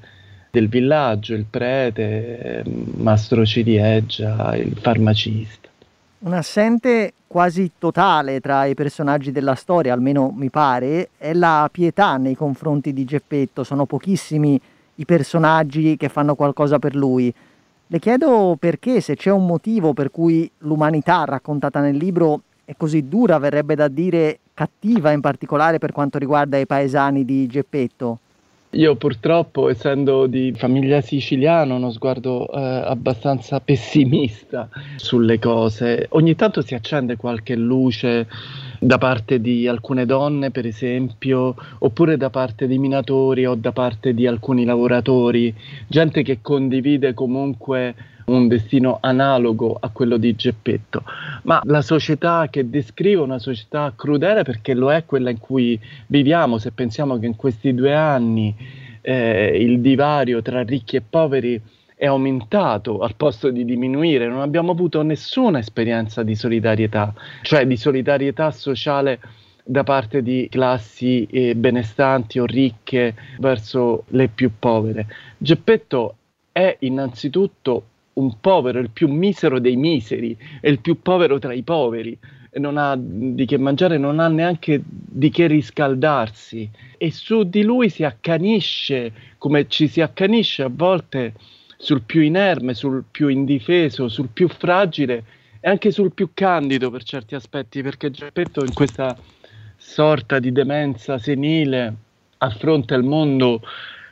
[0.51, 5.69] del villaggio, il prete, Mastro Ciliegia, il farmacista.
[6.19, 12.17] Un assente quasi totale tra i personaggi della storia, almeno mi pare, è la pietà
[12.17, 13.63] nei confronti di Geppetto.
[13.63, 14.59] Sono pochissimi
[14.95, 17.33] i personaggi che fanno qualcosa per lui.
[17.87, 23.07] Le chiedo perché, se c'è un motivo per cui l'umanità raccontata nel libro è così
[23.07, 28.19] dura, verrebbe da dire cattiva in particolare per quanto riguarda i paesani di Geppetto.
[28.71, 36.07] Io purtroppo, essendo di famiglia siciliana, ho uno sguardo eh, abbastanza pessimista sulle cose.
[36.09, 38.27] Ogni tanto si accende qualche luce
[38.79, 44.13] da parte di alcune donne, per esempio, oppure da parte di minatori o da parte
[44.13, 45.55] di alcuni lavoratori,
[45.87, 47.95] gente che condivide comunque
[48.35, 51.03] un destino analogo a quello di Geppetto,
[51.43, 56.57] ma la società che descrive una società crudele perché lo è quella in cui viviamo,
[56.57, 58.55] se pensiamo che in questi due anni
[59.01, 61.61] eh, il divario tra ricchi e poveri
[61.95, 67.75] è aumentato al posto di diminuire, non abbiamo avuto nessuna esperienza di solidarietà, cioè di
[67.75, 69.19] solidarietà sociale
[69.69, 75.07] da parte di classi eh, benestanti o ricche verso le più povere.
[75.37, 76.15] Geppetto
[76.51, 81.63] è innanzitutto un povero, il più misero dei miseri, è il più povero tra i
[81.63, 82.17] poveri,
[82.53, 86.69] non ha di che mangiare, non ha neanche di che riscaldarsi.
[86.97, 91.33] E su di lui si accanisce, come ci si accanisce a volte
[91.77, 95.23] sul più inerme, sul più indifeso, sul più fragile
[95.59, 99.17] e anche sul più candido per certi aspetti, perché Geppetto in questa
[99.77, 101.93] sorta di demenza senile
[102.39, 103.61] affronta il mondo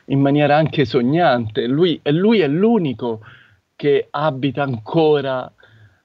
[0.06, 3.20] in maniera anche sognante, lui, e lui è l'unico
[3.78, 5.48] che abita ancora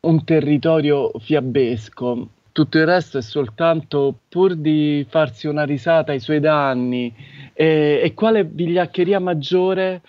[0.02, 2.30] un territorio fiabesco.
[2.52, 7.12] Tutto il resto è soltanto pur di farsi una risata ai suoi danni.
[7.52, 10.02] E, e quale vigliaccheria maggiore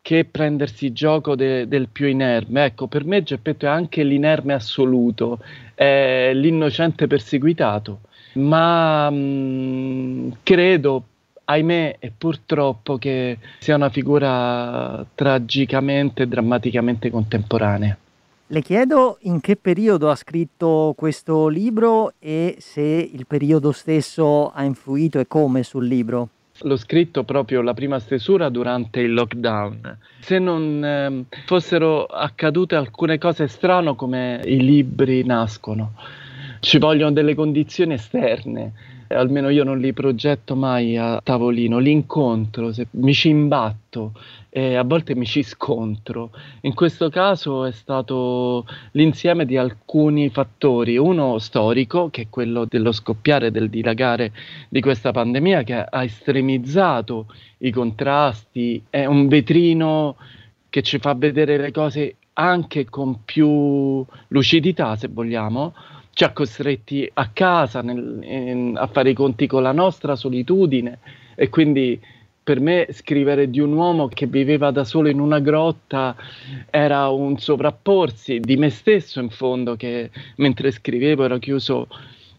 [0.00, 2.66] che prendersi gioco de, del più inerme?
[2.66, 5.40] Ecco, per me Geppetto è anche l'inerme assoluto,
[5.74, 8.02] è l'innocente perseguitato.
[8.34, 11.04] Ma mh, mm, credo
[11.50, 17.96] ahimè e purtroppo che sia una figura tragicamente e drammaticamente contemporanea.
[18.50, 24.62] Le chiedo in che periodo ha scritto questo libro e se il periodo stesso ha
[24.62, 26.28] influito e come sul libro.
[26.62, 29.98] L'ho scritto proprio la prima stesura durante il lockdown.
[30.20, 35.92] Se non eh, fossero accadute alcune cose strane come i libri nascono,
[36.60, 38.72] ci vogliono delle condizioni esterne
[39.08, 44.12] almeno io non li progetto mai a tavolino, li incontro, se, mi ci imbatto
[44.50, 46.30] e a volte mi ci scontro.
[46.62, 52.92] In questo caso è stato l'insieme di alcuni fattori, uno storico, che è quello dello
[52.92, 54.32] scoppiare, del dilagare
[54.68, 57.26] di questa pandemia, che ha estremizzato
[57.58, 60.16] i contrasti, è un vetrino
[60.68, 65.74] che ci fa vedere le cose anche con più lucidità, se vogliamo,
[66.18, 70.98] ci ha costretti a casa nel, in, a fare i conti con la nostra solitudine
[71.36, 71.96] e quindi
[72.42, 76.16] per me scrivere di un uomo che viveva da solo in una grotta
[76.70, 81.86] era un sovrapporsi di me stesso in fondo che mentre scrivevo ero chiuso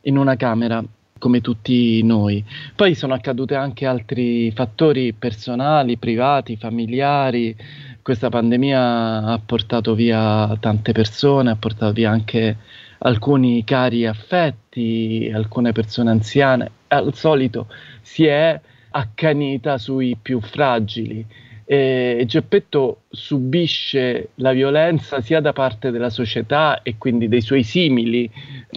[0.02, 0.84] in una camera
[1.18, 2.44] come tutti noi.
[2.76, 7.56] Poi sono accadute anche altri fattori personali, privati, familiari.
[8.02, 12.58] Questa pandemia ha portato via tante persone, ha portato via anche
[13.00, 17.68] alcuni cari affetti, alcune persone anziane, al solito
[18.02, 18.60] si è
[18.92, 21.24] accanita sui più fragili
[21.72, 28.28] E Geppetto subisce la violenza sia da parte della società e quindi dei suoi simili,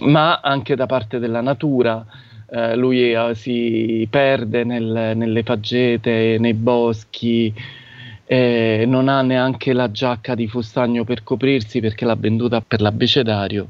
[0.03, 2.05] ma anche da parte della natura.
[2.47, 7.51] Eh, lui eh, si perde nel, nelle faggete, nei boschi,
[8.33, 13.67] eh, non ha neanche la giacca di fustagno per coprirsi perché l'ha venduta per l'abbecedario.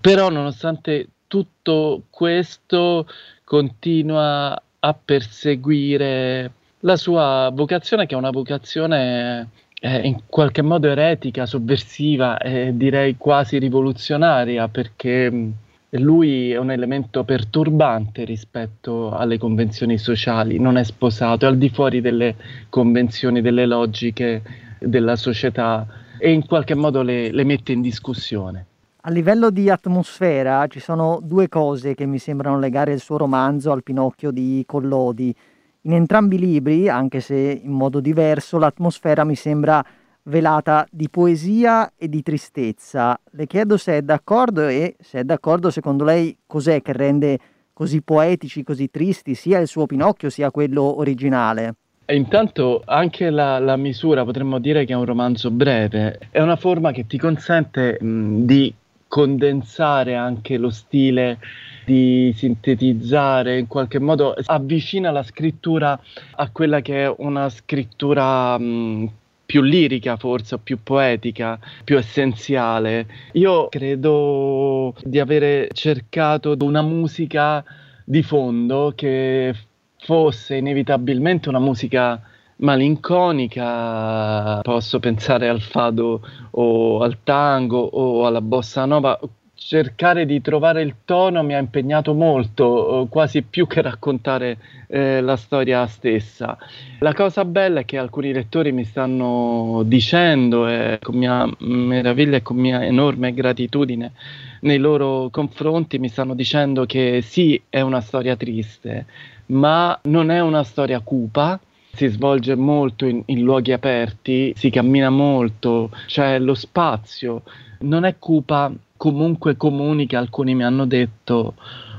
[0.00, 3.06] Però nonostante tutto questo
[3.44, 6.50] continua a perseguire
[6.80, 9.50] la sua vocazione che è una vocazione
[9.80, 15.52] eh, in qualche modo eretica, sovversiva e direi quasi rivoluzionaria perché
[15.98, 21.68] lui è un elemento perturbante rispetto alle convenzioni sociali, non è sposato, è al di
[21.68, 22.36] fuori delle
[22.68, 24.42] convenzioni, delle logiche
[24.78, 25.86] della società
[26.18, 28.66] e in qualche modo le, le mette in discussione.
[29.02, 33.72] A livello di atmosfera ci sono due cose che mi sembrano legare il suo romanzo
[33.72, 35.34] al Pinocchio di Collodi.
[35.82, 39.82] In entrambi i libri, anche se in modo diverso, l'atmosfera mi sembra
[40.24, 43.18] velata di poesia e di tristezza.
[43.32, 47.38] Le chiedo se è d'accordo e se è d'accordo secondo lei cos'è che rende
[47.72, 51.74] così poetici, così tristi sia il suo Pinocchio sia quello originale.
[52.04, 56.56] E intanto anche la, la, misura potremmo dire che è un romanzo breve, è una
[56.56, 58.74] forma che ti consente mh, di
[59.06, 61.38] condensare anche lo stile,
[61.84, 65.98] di sintetizzare in qualche modo, avvicina la scrittura
[66.36, 69.08] a quella che è una scrittura mh,
[69.50, 73.08] più lirica forse, più poetica, più essenziale.
[73.32, 77.64] Io credo di avere cercato una musica
[78.04, 79.52] di fondo che
[79.98, 82.22] fosse inevitabilmente una musica
[82.58, 86.20] malinconica, posso pensare al fado
[86.52, 89.18] o al tango o alla bossa nova.
[89.62, 94.56] Cercare di trovare il tono mi ha impegnato molto, quasi più che raccontare
[94.88, 96.56] eh, la storia stessa.
[97.00, 102.42] La cosa bella è che alcuni lettori mi stanno dicendo, e con mia meraviglia e
[102.42, 104.12] con mia enorme gratitudine
[104.60, 109.04] nei loro confronti, mi stanno dicendo che sì, è una storia triste,
[109.46, 111.60] ma non è una storia cupa,
[111.92, 117.42] si svolge molto in, in, luoghi aperti, si cammina molto, c'è lo spazio,
[117.80, 121.54] non è cupa, comunque comunica, alcuni mi hanno detto,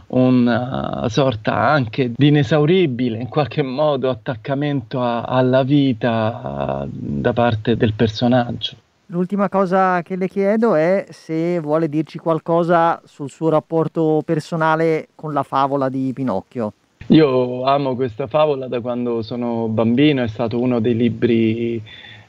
[0.10, 7.94] una sorta anche di inesauribile in qualche modo attaccamento a, alla vita da parte del
[7.94, 8.76] personaggio.
[9.08, 15.34] L'ultima cosa che le chiedo è se vuole dirci qualcosa sul suo rapporto personale con
[15.34, 16.74] la favola di Pinocchio.
[17.08, 21.82] Io amo questa favola da quando sono bambino, è stato uno dei libri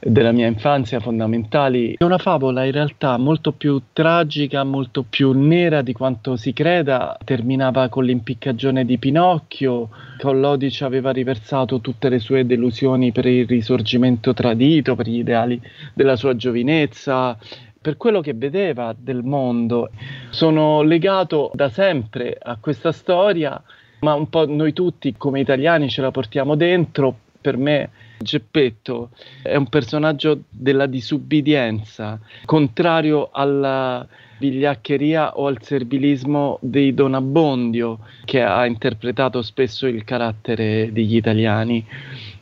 [0.05, 1.95] della mia infanzia fondamentali.
[1.97, 7.17] È una favola in realtà molto più tragica, molto più nera di quanto si creda.
[7.25, 13.47] Terminava con l'impiccagione di Pinocchio, Collodi ci aveva riversato tutte le sue delusioni per il
[13.47, 15.61] risorgimento tradito, per gli ideali
[15.95, 17.39] della sua giovinezza,
[17.81, 19.91] per quello che vedeva del mondo.
[20.31, 23.63] Sono legato da sempre a questa storia
[24.03, 27.17] ma un po' noi tutti come italiani ce la portiamo dentro.
[27.41, 27.91] Per me
[28.23, 29.11] Geppetto
[29.43, 34.07] è un personaggio della disubbidienza, contrario alla
[34.39, 41.87] vigliaccheria o al servilismo dei Don Abbondio, che ha interpretato spesso il carattere degli italiani.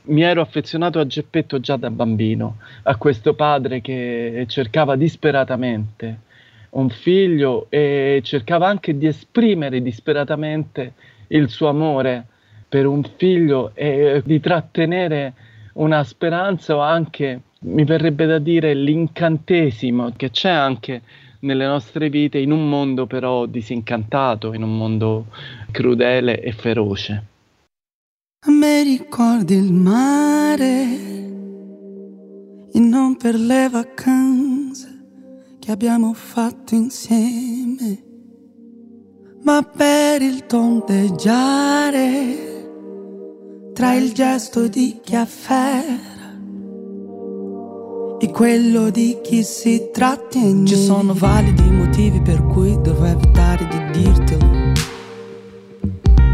[0.03, 6.29] Mi ero affezionato a Geppetto già da bambino, a questo padre che cercava disperatamente
[6.71, 10.95] un figlio e cercava anche di esprimere disperatamente
[11.29, 12.27] il suo amore
[12.69, 15.35] per un figlio e di trattenere
[15.75, 21.03] una speranza o anche, mi verrebbe da dire, l'incantesimo che c'è anche
[21.41, 25.27] nelle nostre vite in un mondo però disincantato, in un mondo
[25.71, 27.25] crudele e feroce.
[28.47, 30.83] A me ricordi il mare
[32.73, 34.89] e non per le vacanze
[35.59, 38.09] che abbiamo fatto insieme
[39.43, 42.50] ma per il tondeggiare
[43.81, 46.37] tra il gesto di chi afferra
[48.21, 50.67] e quello di chi si trattiene.
[50.67, 54.75] Ci sono validi motivi per cui devo evitare di dirtelo.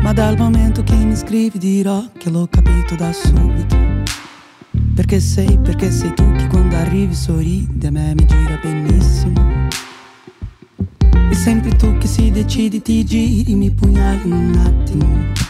[0.02, 3.76] Ma dal momento che mi scrivi dirò che l'ho capito da subito.
[4.96, 9.68] Perché sei, perché sei tu che quando arrivi sorride a me mi gira benissimo.
[11.30, 15.45] E sempre tu che si decidi ti giri, mi pugnali in un attimo.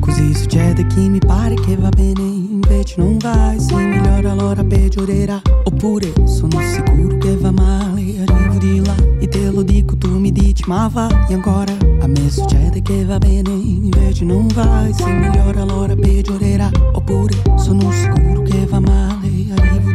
[0.00, 3.60] Così succede che mi pare che va bene, invece non vai.
[3.60, 5.40] Se migliora allora peggiorerà.
[5.64, 10.32] Oppure sono sicuro che va male, arrivo di là e te lo dico, tu mi
[10.32, 11.76] dici ma vai ancora.
[12.00, 14.92] A me succede che va bene, invece non vai.
[14.92, 16.70] Se migliora allora peggiorerà.
[16.92, 19.20] Oppure sono sicuro che va male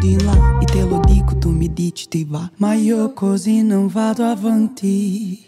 [0.06, 3.88] di là e te lo dico, tu mi dici ti va, ma io così non
[3.88, 5.44] vado avanti.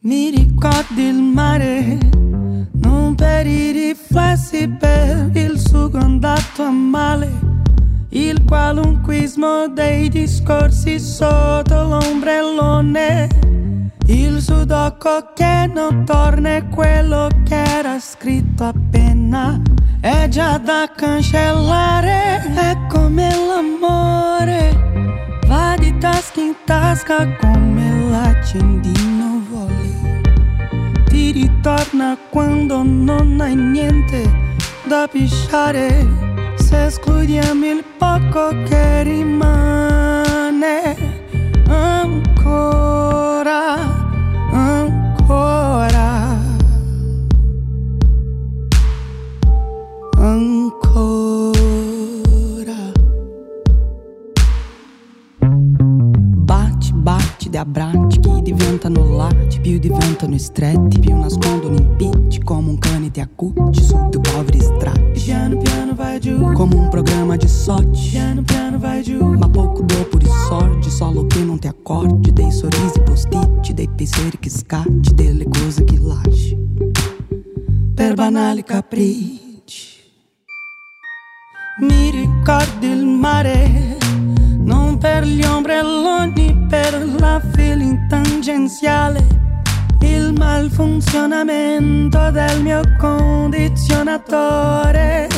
[0.00, 1.98] Mi ricordi il mare,
[2.80, 7.30] non per i riflessi, per il sugo andato a male.
[8.10, 13.28] Il qualunquismo dei discorsi sotto l'ombrellone.
[14.06, 19.60] Il sudoku che non torna è quello che era scritto appena.
[20.00, 24.70] È già da cancellare, è come l'amore.
[25.46, 29.17] Va di tasca in tasca come l'accendino.
[31.18, 34.22] Ti ritorna quando non hai niente
[34.86, 36.06] da pisciare
[36.54, 40.94] se escludiamo il poco che rimane
[41.66, 42.54] ancora,
[44.52, 46.38] ancora,
[50.18, 51.56] ancora.
[56.44, 60.97] Bate, bate, de abbracci che diventano lati, più diventano stretti,
[91.44, 95.28] malfunzionamento del mio condizionatore.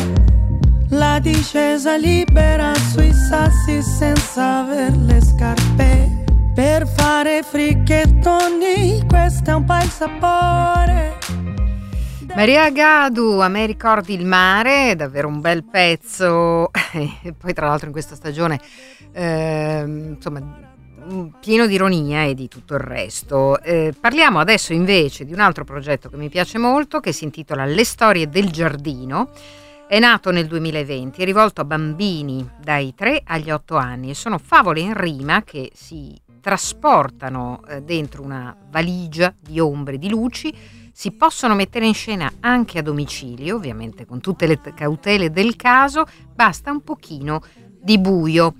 [0.90, 6.24] La discesa libera sui sassi senza aver le scarpe.
[6.54, 11.18] Per fare fricchettoni, questo è un il sapore.
[12.34, 17.86] Maria Gadu, a me ricordi il mare, davvero un bel pezzo, e poi tra l'altro
[17.86, 18.58] in questa stagione,
[19.12, 20.69] ehm, insomma, mm,
[21.40, 23.60] pieno di ironia e di tutto il resto.
[23.62, 27.64] Eh, parliamo adesso invece di un altro progetto che mi piace molto, che si intitola
[27.64, 29.30] Le storie del giardino.
[29.88, 34.38] È nato nel 2020, è rivolto a bambini dai 3 agli 8 anni e sono
[34.38, 40.54] favole in rima che si trasportano eh, dentro una valigia di ombre di luci
[41.00, 46.04] si possono mettere in scena anche a domicilio, ovviamente con tutte le cautele del caso,
[46.34, 47.42] basta un pochino
[47.80, 48.54] di buio.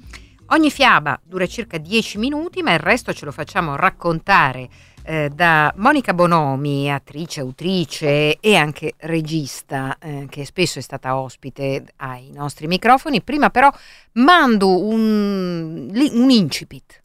[0.53, 4.69] Ogni fiaba dura circa 10 minuti, ma il resto ce lo facciamo raccontare
[5.05, 11.93] eh, da Monica Bonomi, attrice, autrice e anche regista, eh, che spesso è stata ospite
[11.99, 13.23] ai nostri microfoni.
[13.23, 13.71] Prima però
[14.15, 17.01] mando un, un incipit.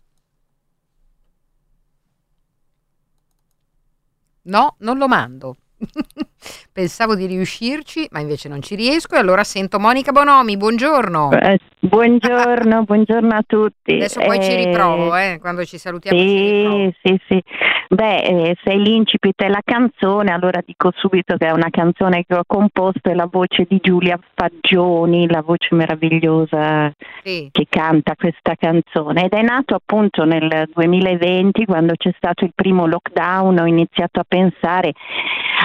[4.43, 5.57] No, non lo mando.
[6.71, 11.31] Pensavo di riuscirci, ma invece non ci riesco e allora sento Monica Bonomi, buongiorno.
[11.31, 13.93] Eh, buongiorno, buongiorno a tutti.
[13.93, 16.17] Adesso poi ci riprovo, eh, quando ci salutiamo.
[16.19, 16.25] ci.
[16.27, 17.43] Sì, sì, sì.
[17.87, 22.35] Beh, eh, se l'incipit è la canzone, allora dico subito che è una canzone che
[22.35, 26.91] ho composto, è la voce di Giulia Faggioni, la voce meravigliosa
[27.23, 27.47] Sì.
[27.51, 32.85] che canta questa canzone ed è nato appunto nel 2020 quando c'è stato il primo
[32.87, 34.91] lockdown, ho iniziato a pensare,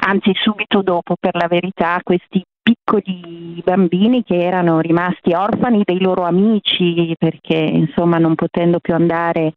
[0.07, 6.23] anzi subito dopo per la verità, questi piccoli bambini che erano rimasti orfani dei loro
[6.23, 9.55] amici perché insomma non potendo più andare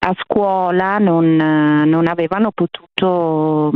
[0.00, 3.70] a scuola non, non avevano potuto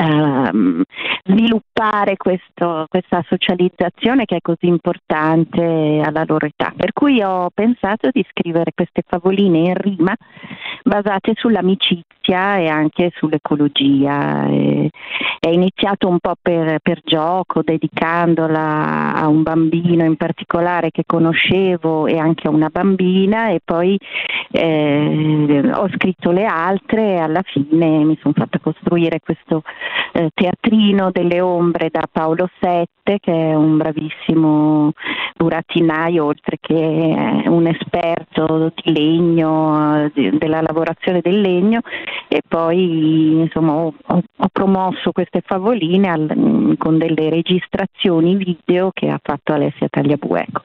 [0.00, 0.82] ehm,
[1.24, 6.72] sviluppare questo- questa socializzazione che è così importante alla loro età.
[6.74, 10.14] Per cui ho pensato di scrivere queste favoline in rima
[10.82, 14.46] basate sull'amicizia e anche sull'ecologia.
[14.46, 14.90] E-
[15.40, 22.06] è iniziato un po' per, per gioco, dedicandola a un bambino in particolare che conoscevo
[22.06, 23.98] e anche a una bambina e poi
[24.50, 29.62] eh, ho scritto le altre e alla fine mi sono fatta costruire questo
[30.12, 34.92] eh, teatrino delle ombre da Paolo Sette che è un bravissimo
[35.36, 36.74] burattinaio oltre che
[37.46, 41.80] un esperto di legno, eh, della lavorazione del legno
[42.28, 49.08] e poi insomma ho, ho- promosso queste favoline al- mm, con delle registrazioni video che
[49.08, 50.40] ha fatto Alessia Tagliabue.
[50.40, 50.60] Ecco,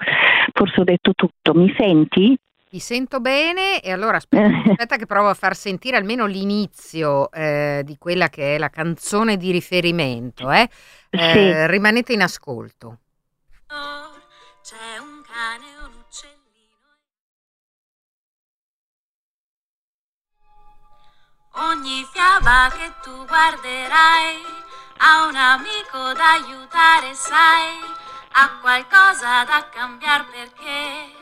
[0.53, 2.37] forse ho detto tutto, mi senti?
[2.69, 7.81] Ti sento bene e allora aspetta, aspetta che provo a far sentire almeno l'inizio eh,
[7.85, 10.51] di quella che è la canzone di riferimento.
[10.51, 10.67] Eh?
[11.09, 11.67] Eh, Sì.
[11.67, 12.99] rimanete in ascolto.
[14.65, 15.84] C'è un cane
[21.57, 24.43] Ogni fiaba che tu guarderai
[24.97, 27.79] ha un amico da aiutare, sai.
[28.33, 31.15] ha qualcosa da cambiare perché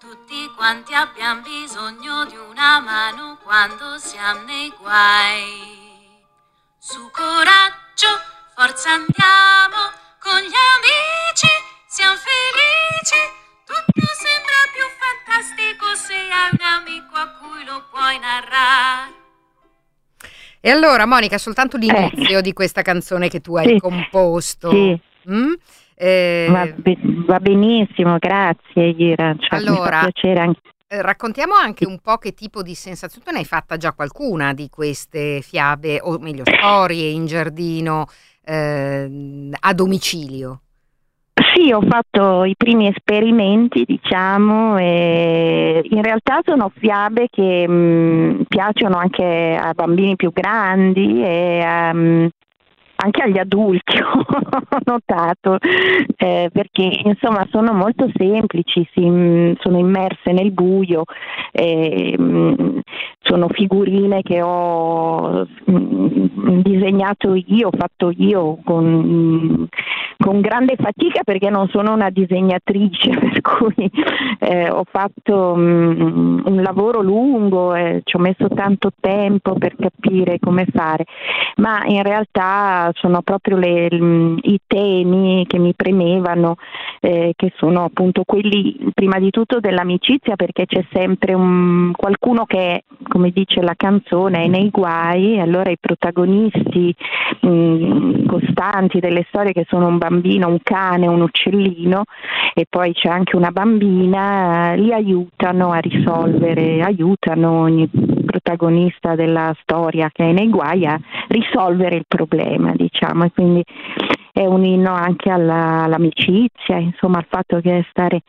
[0.00, 6.24] tutti quanti abbiamo bisogno di una mano quando siamo nei guai.
[6.78, 8.20] Su coraggio,
[8.56, 11.48] forza andiamo con gli amici,
[11.86, 13.20] siamo felici.
[13.64, 19.25] Tutto sembra più fantastico se hai un amico a cui lo puoi narrare.
[20.60, 23.78] E allora, Monica, soltanto l'inizio di questa canzone che tu hai Sì.
[23.78, 24.70] composto.
[24.70, 25.00] Sì.
[25.30, 25.52] Mm?
[25.94, 29.34] Eh, Va, be- va benissimo, grazie Ira.
[29.38, 30.60] Cioè, Allora, anche.
[30.88, 33.24] eh, raccontiamo anche un po' che tipo di sensazione.
[33.24, 38.06] Tu ne hai fatta già qualcuna di queste fiabe, o meglio, storie in giardino
[38.44, 40.60] ehm, a domicilio.
[41.38, 48.96] Sì, ho fatto i primi esperimenti, diciamo, e in realtà sono fiabe che mh, piacciono
[48.96, 52.28] anche a bambini più grandi e ehm,
[53.06, 55.58] anche agli adulti, ho notato,
[56.16, 61.04] eh, perché insomma sono molto semplici, si, mh, sono immerse nel buio,
[61.52, 62.80] e, mh,
[63.20, 69.68] sono figurine che ho mh, disegnato io, fatto io con,
[70.18, 73.90] con grande fatica perché non sono una disegnatrice, per cui
[74.40, 80.38] eh, ho fatto mm, un lavoro lungo e ci ho messo tanto tempo per capire
[80.40, 81.04] come fare,
[81.56, 86.56] ma in realtà sono proprio le- mm, i temi che mi premevano,
[87.00, 92.84] eh, che sono appunto quelli prima di tutto dell'amicizia perché c'è sempre un, qualcuno che,
[93.08, 96.94] come dice la canzone, è nei guai, allora i protagonisti
[97.46, 102.04] mm, costanti delle storie che sono un bambino, un cane, un uccellino
[102.54, 107.88] e poi c'è anche una bambina, li aiutano a risolvere, aiutano ogni
[108.24, 113.64] protagonista della storia che è nei guai a risolvere il problema, diciamo, e quindi
[114.32, 118.20] è un inno anche alla- all'amicizia, insomma al fatto che stare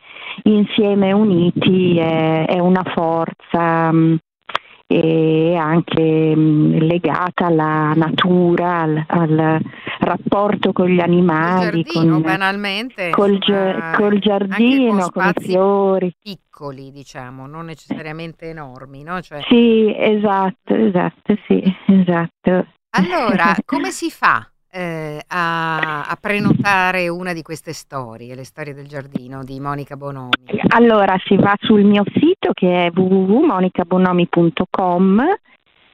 [0.44, 4.18] insieme uniti è, è una forza mh,
[4.90, 9.60] e anche mh, legata alla natura, al, al
[9.98, 16.14] rapporto con gli animali, giardino, con, banalmente, col, insomma, col giardino, con i fiori.
[16.18, 19.20] piccoli, diciamo, non necessariamente enormi, no?
[19.20, 22.66] Cioè, Sì, esatto, esatto, sì, esatto.
[22.98, 28.86] Allora, come si fa eh, a, a prenotare una di queste storie, le storie del
[28.86, 30.32] giardino di Monica Bonomi?
[30.68, 35.22] Allora si va sul mio sito che è www.monicabonomi.com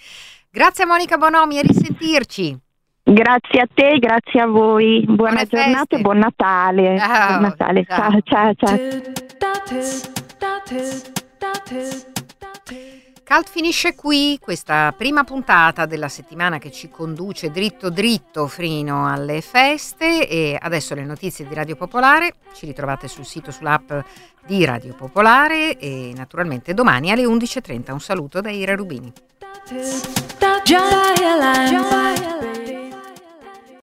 [0.50, 2.56] Grazie a Monica Bonomi e risentirci.
[3.04, 5.96] Grazie a te, grazie a voi, buona Buone giornata feste.
[5.96, 6.98] e buon Natale.
[6.98, 8.20] Ciao, buon Natale, ciao.
[8.22, 8.76] ciao, ciao.
[8.76, 9.12] ciao.
[13.26, 19.40] Cult finisce qui questa prima puntata della settimana che ci conduce dritto dritto fino alle
[19.40, 23.92] feste e adesso le notizie di Radio Popolare ci ritrovate sul sito sull'app
[24.46, 29.10] di Radio Popolare e naturalmente domani alle 11.30 un saluto da Ira Rubini.
[30.64, 31.18] Giant,
[31.70, 32.83] giant,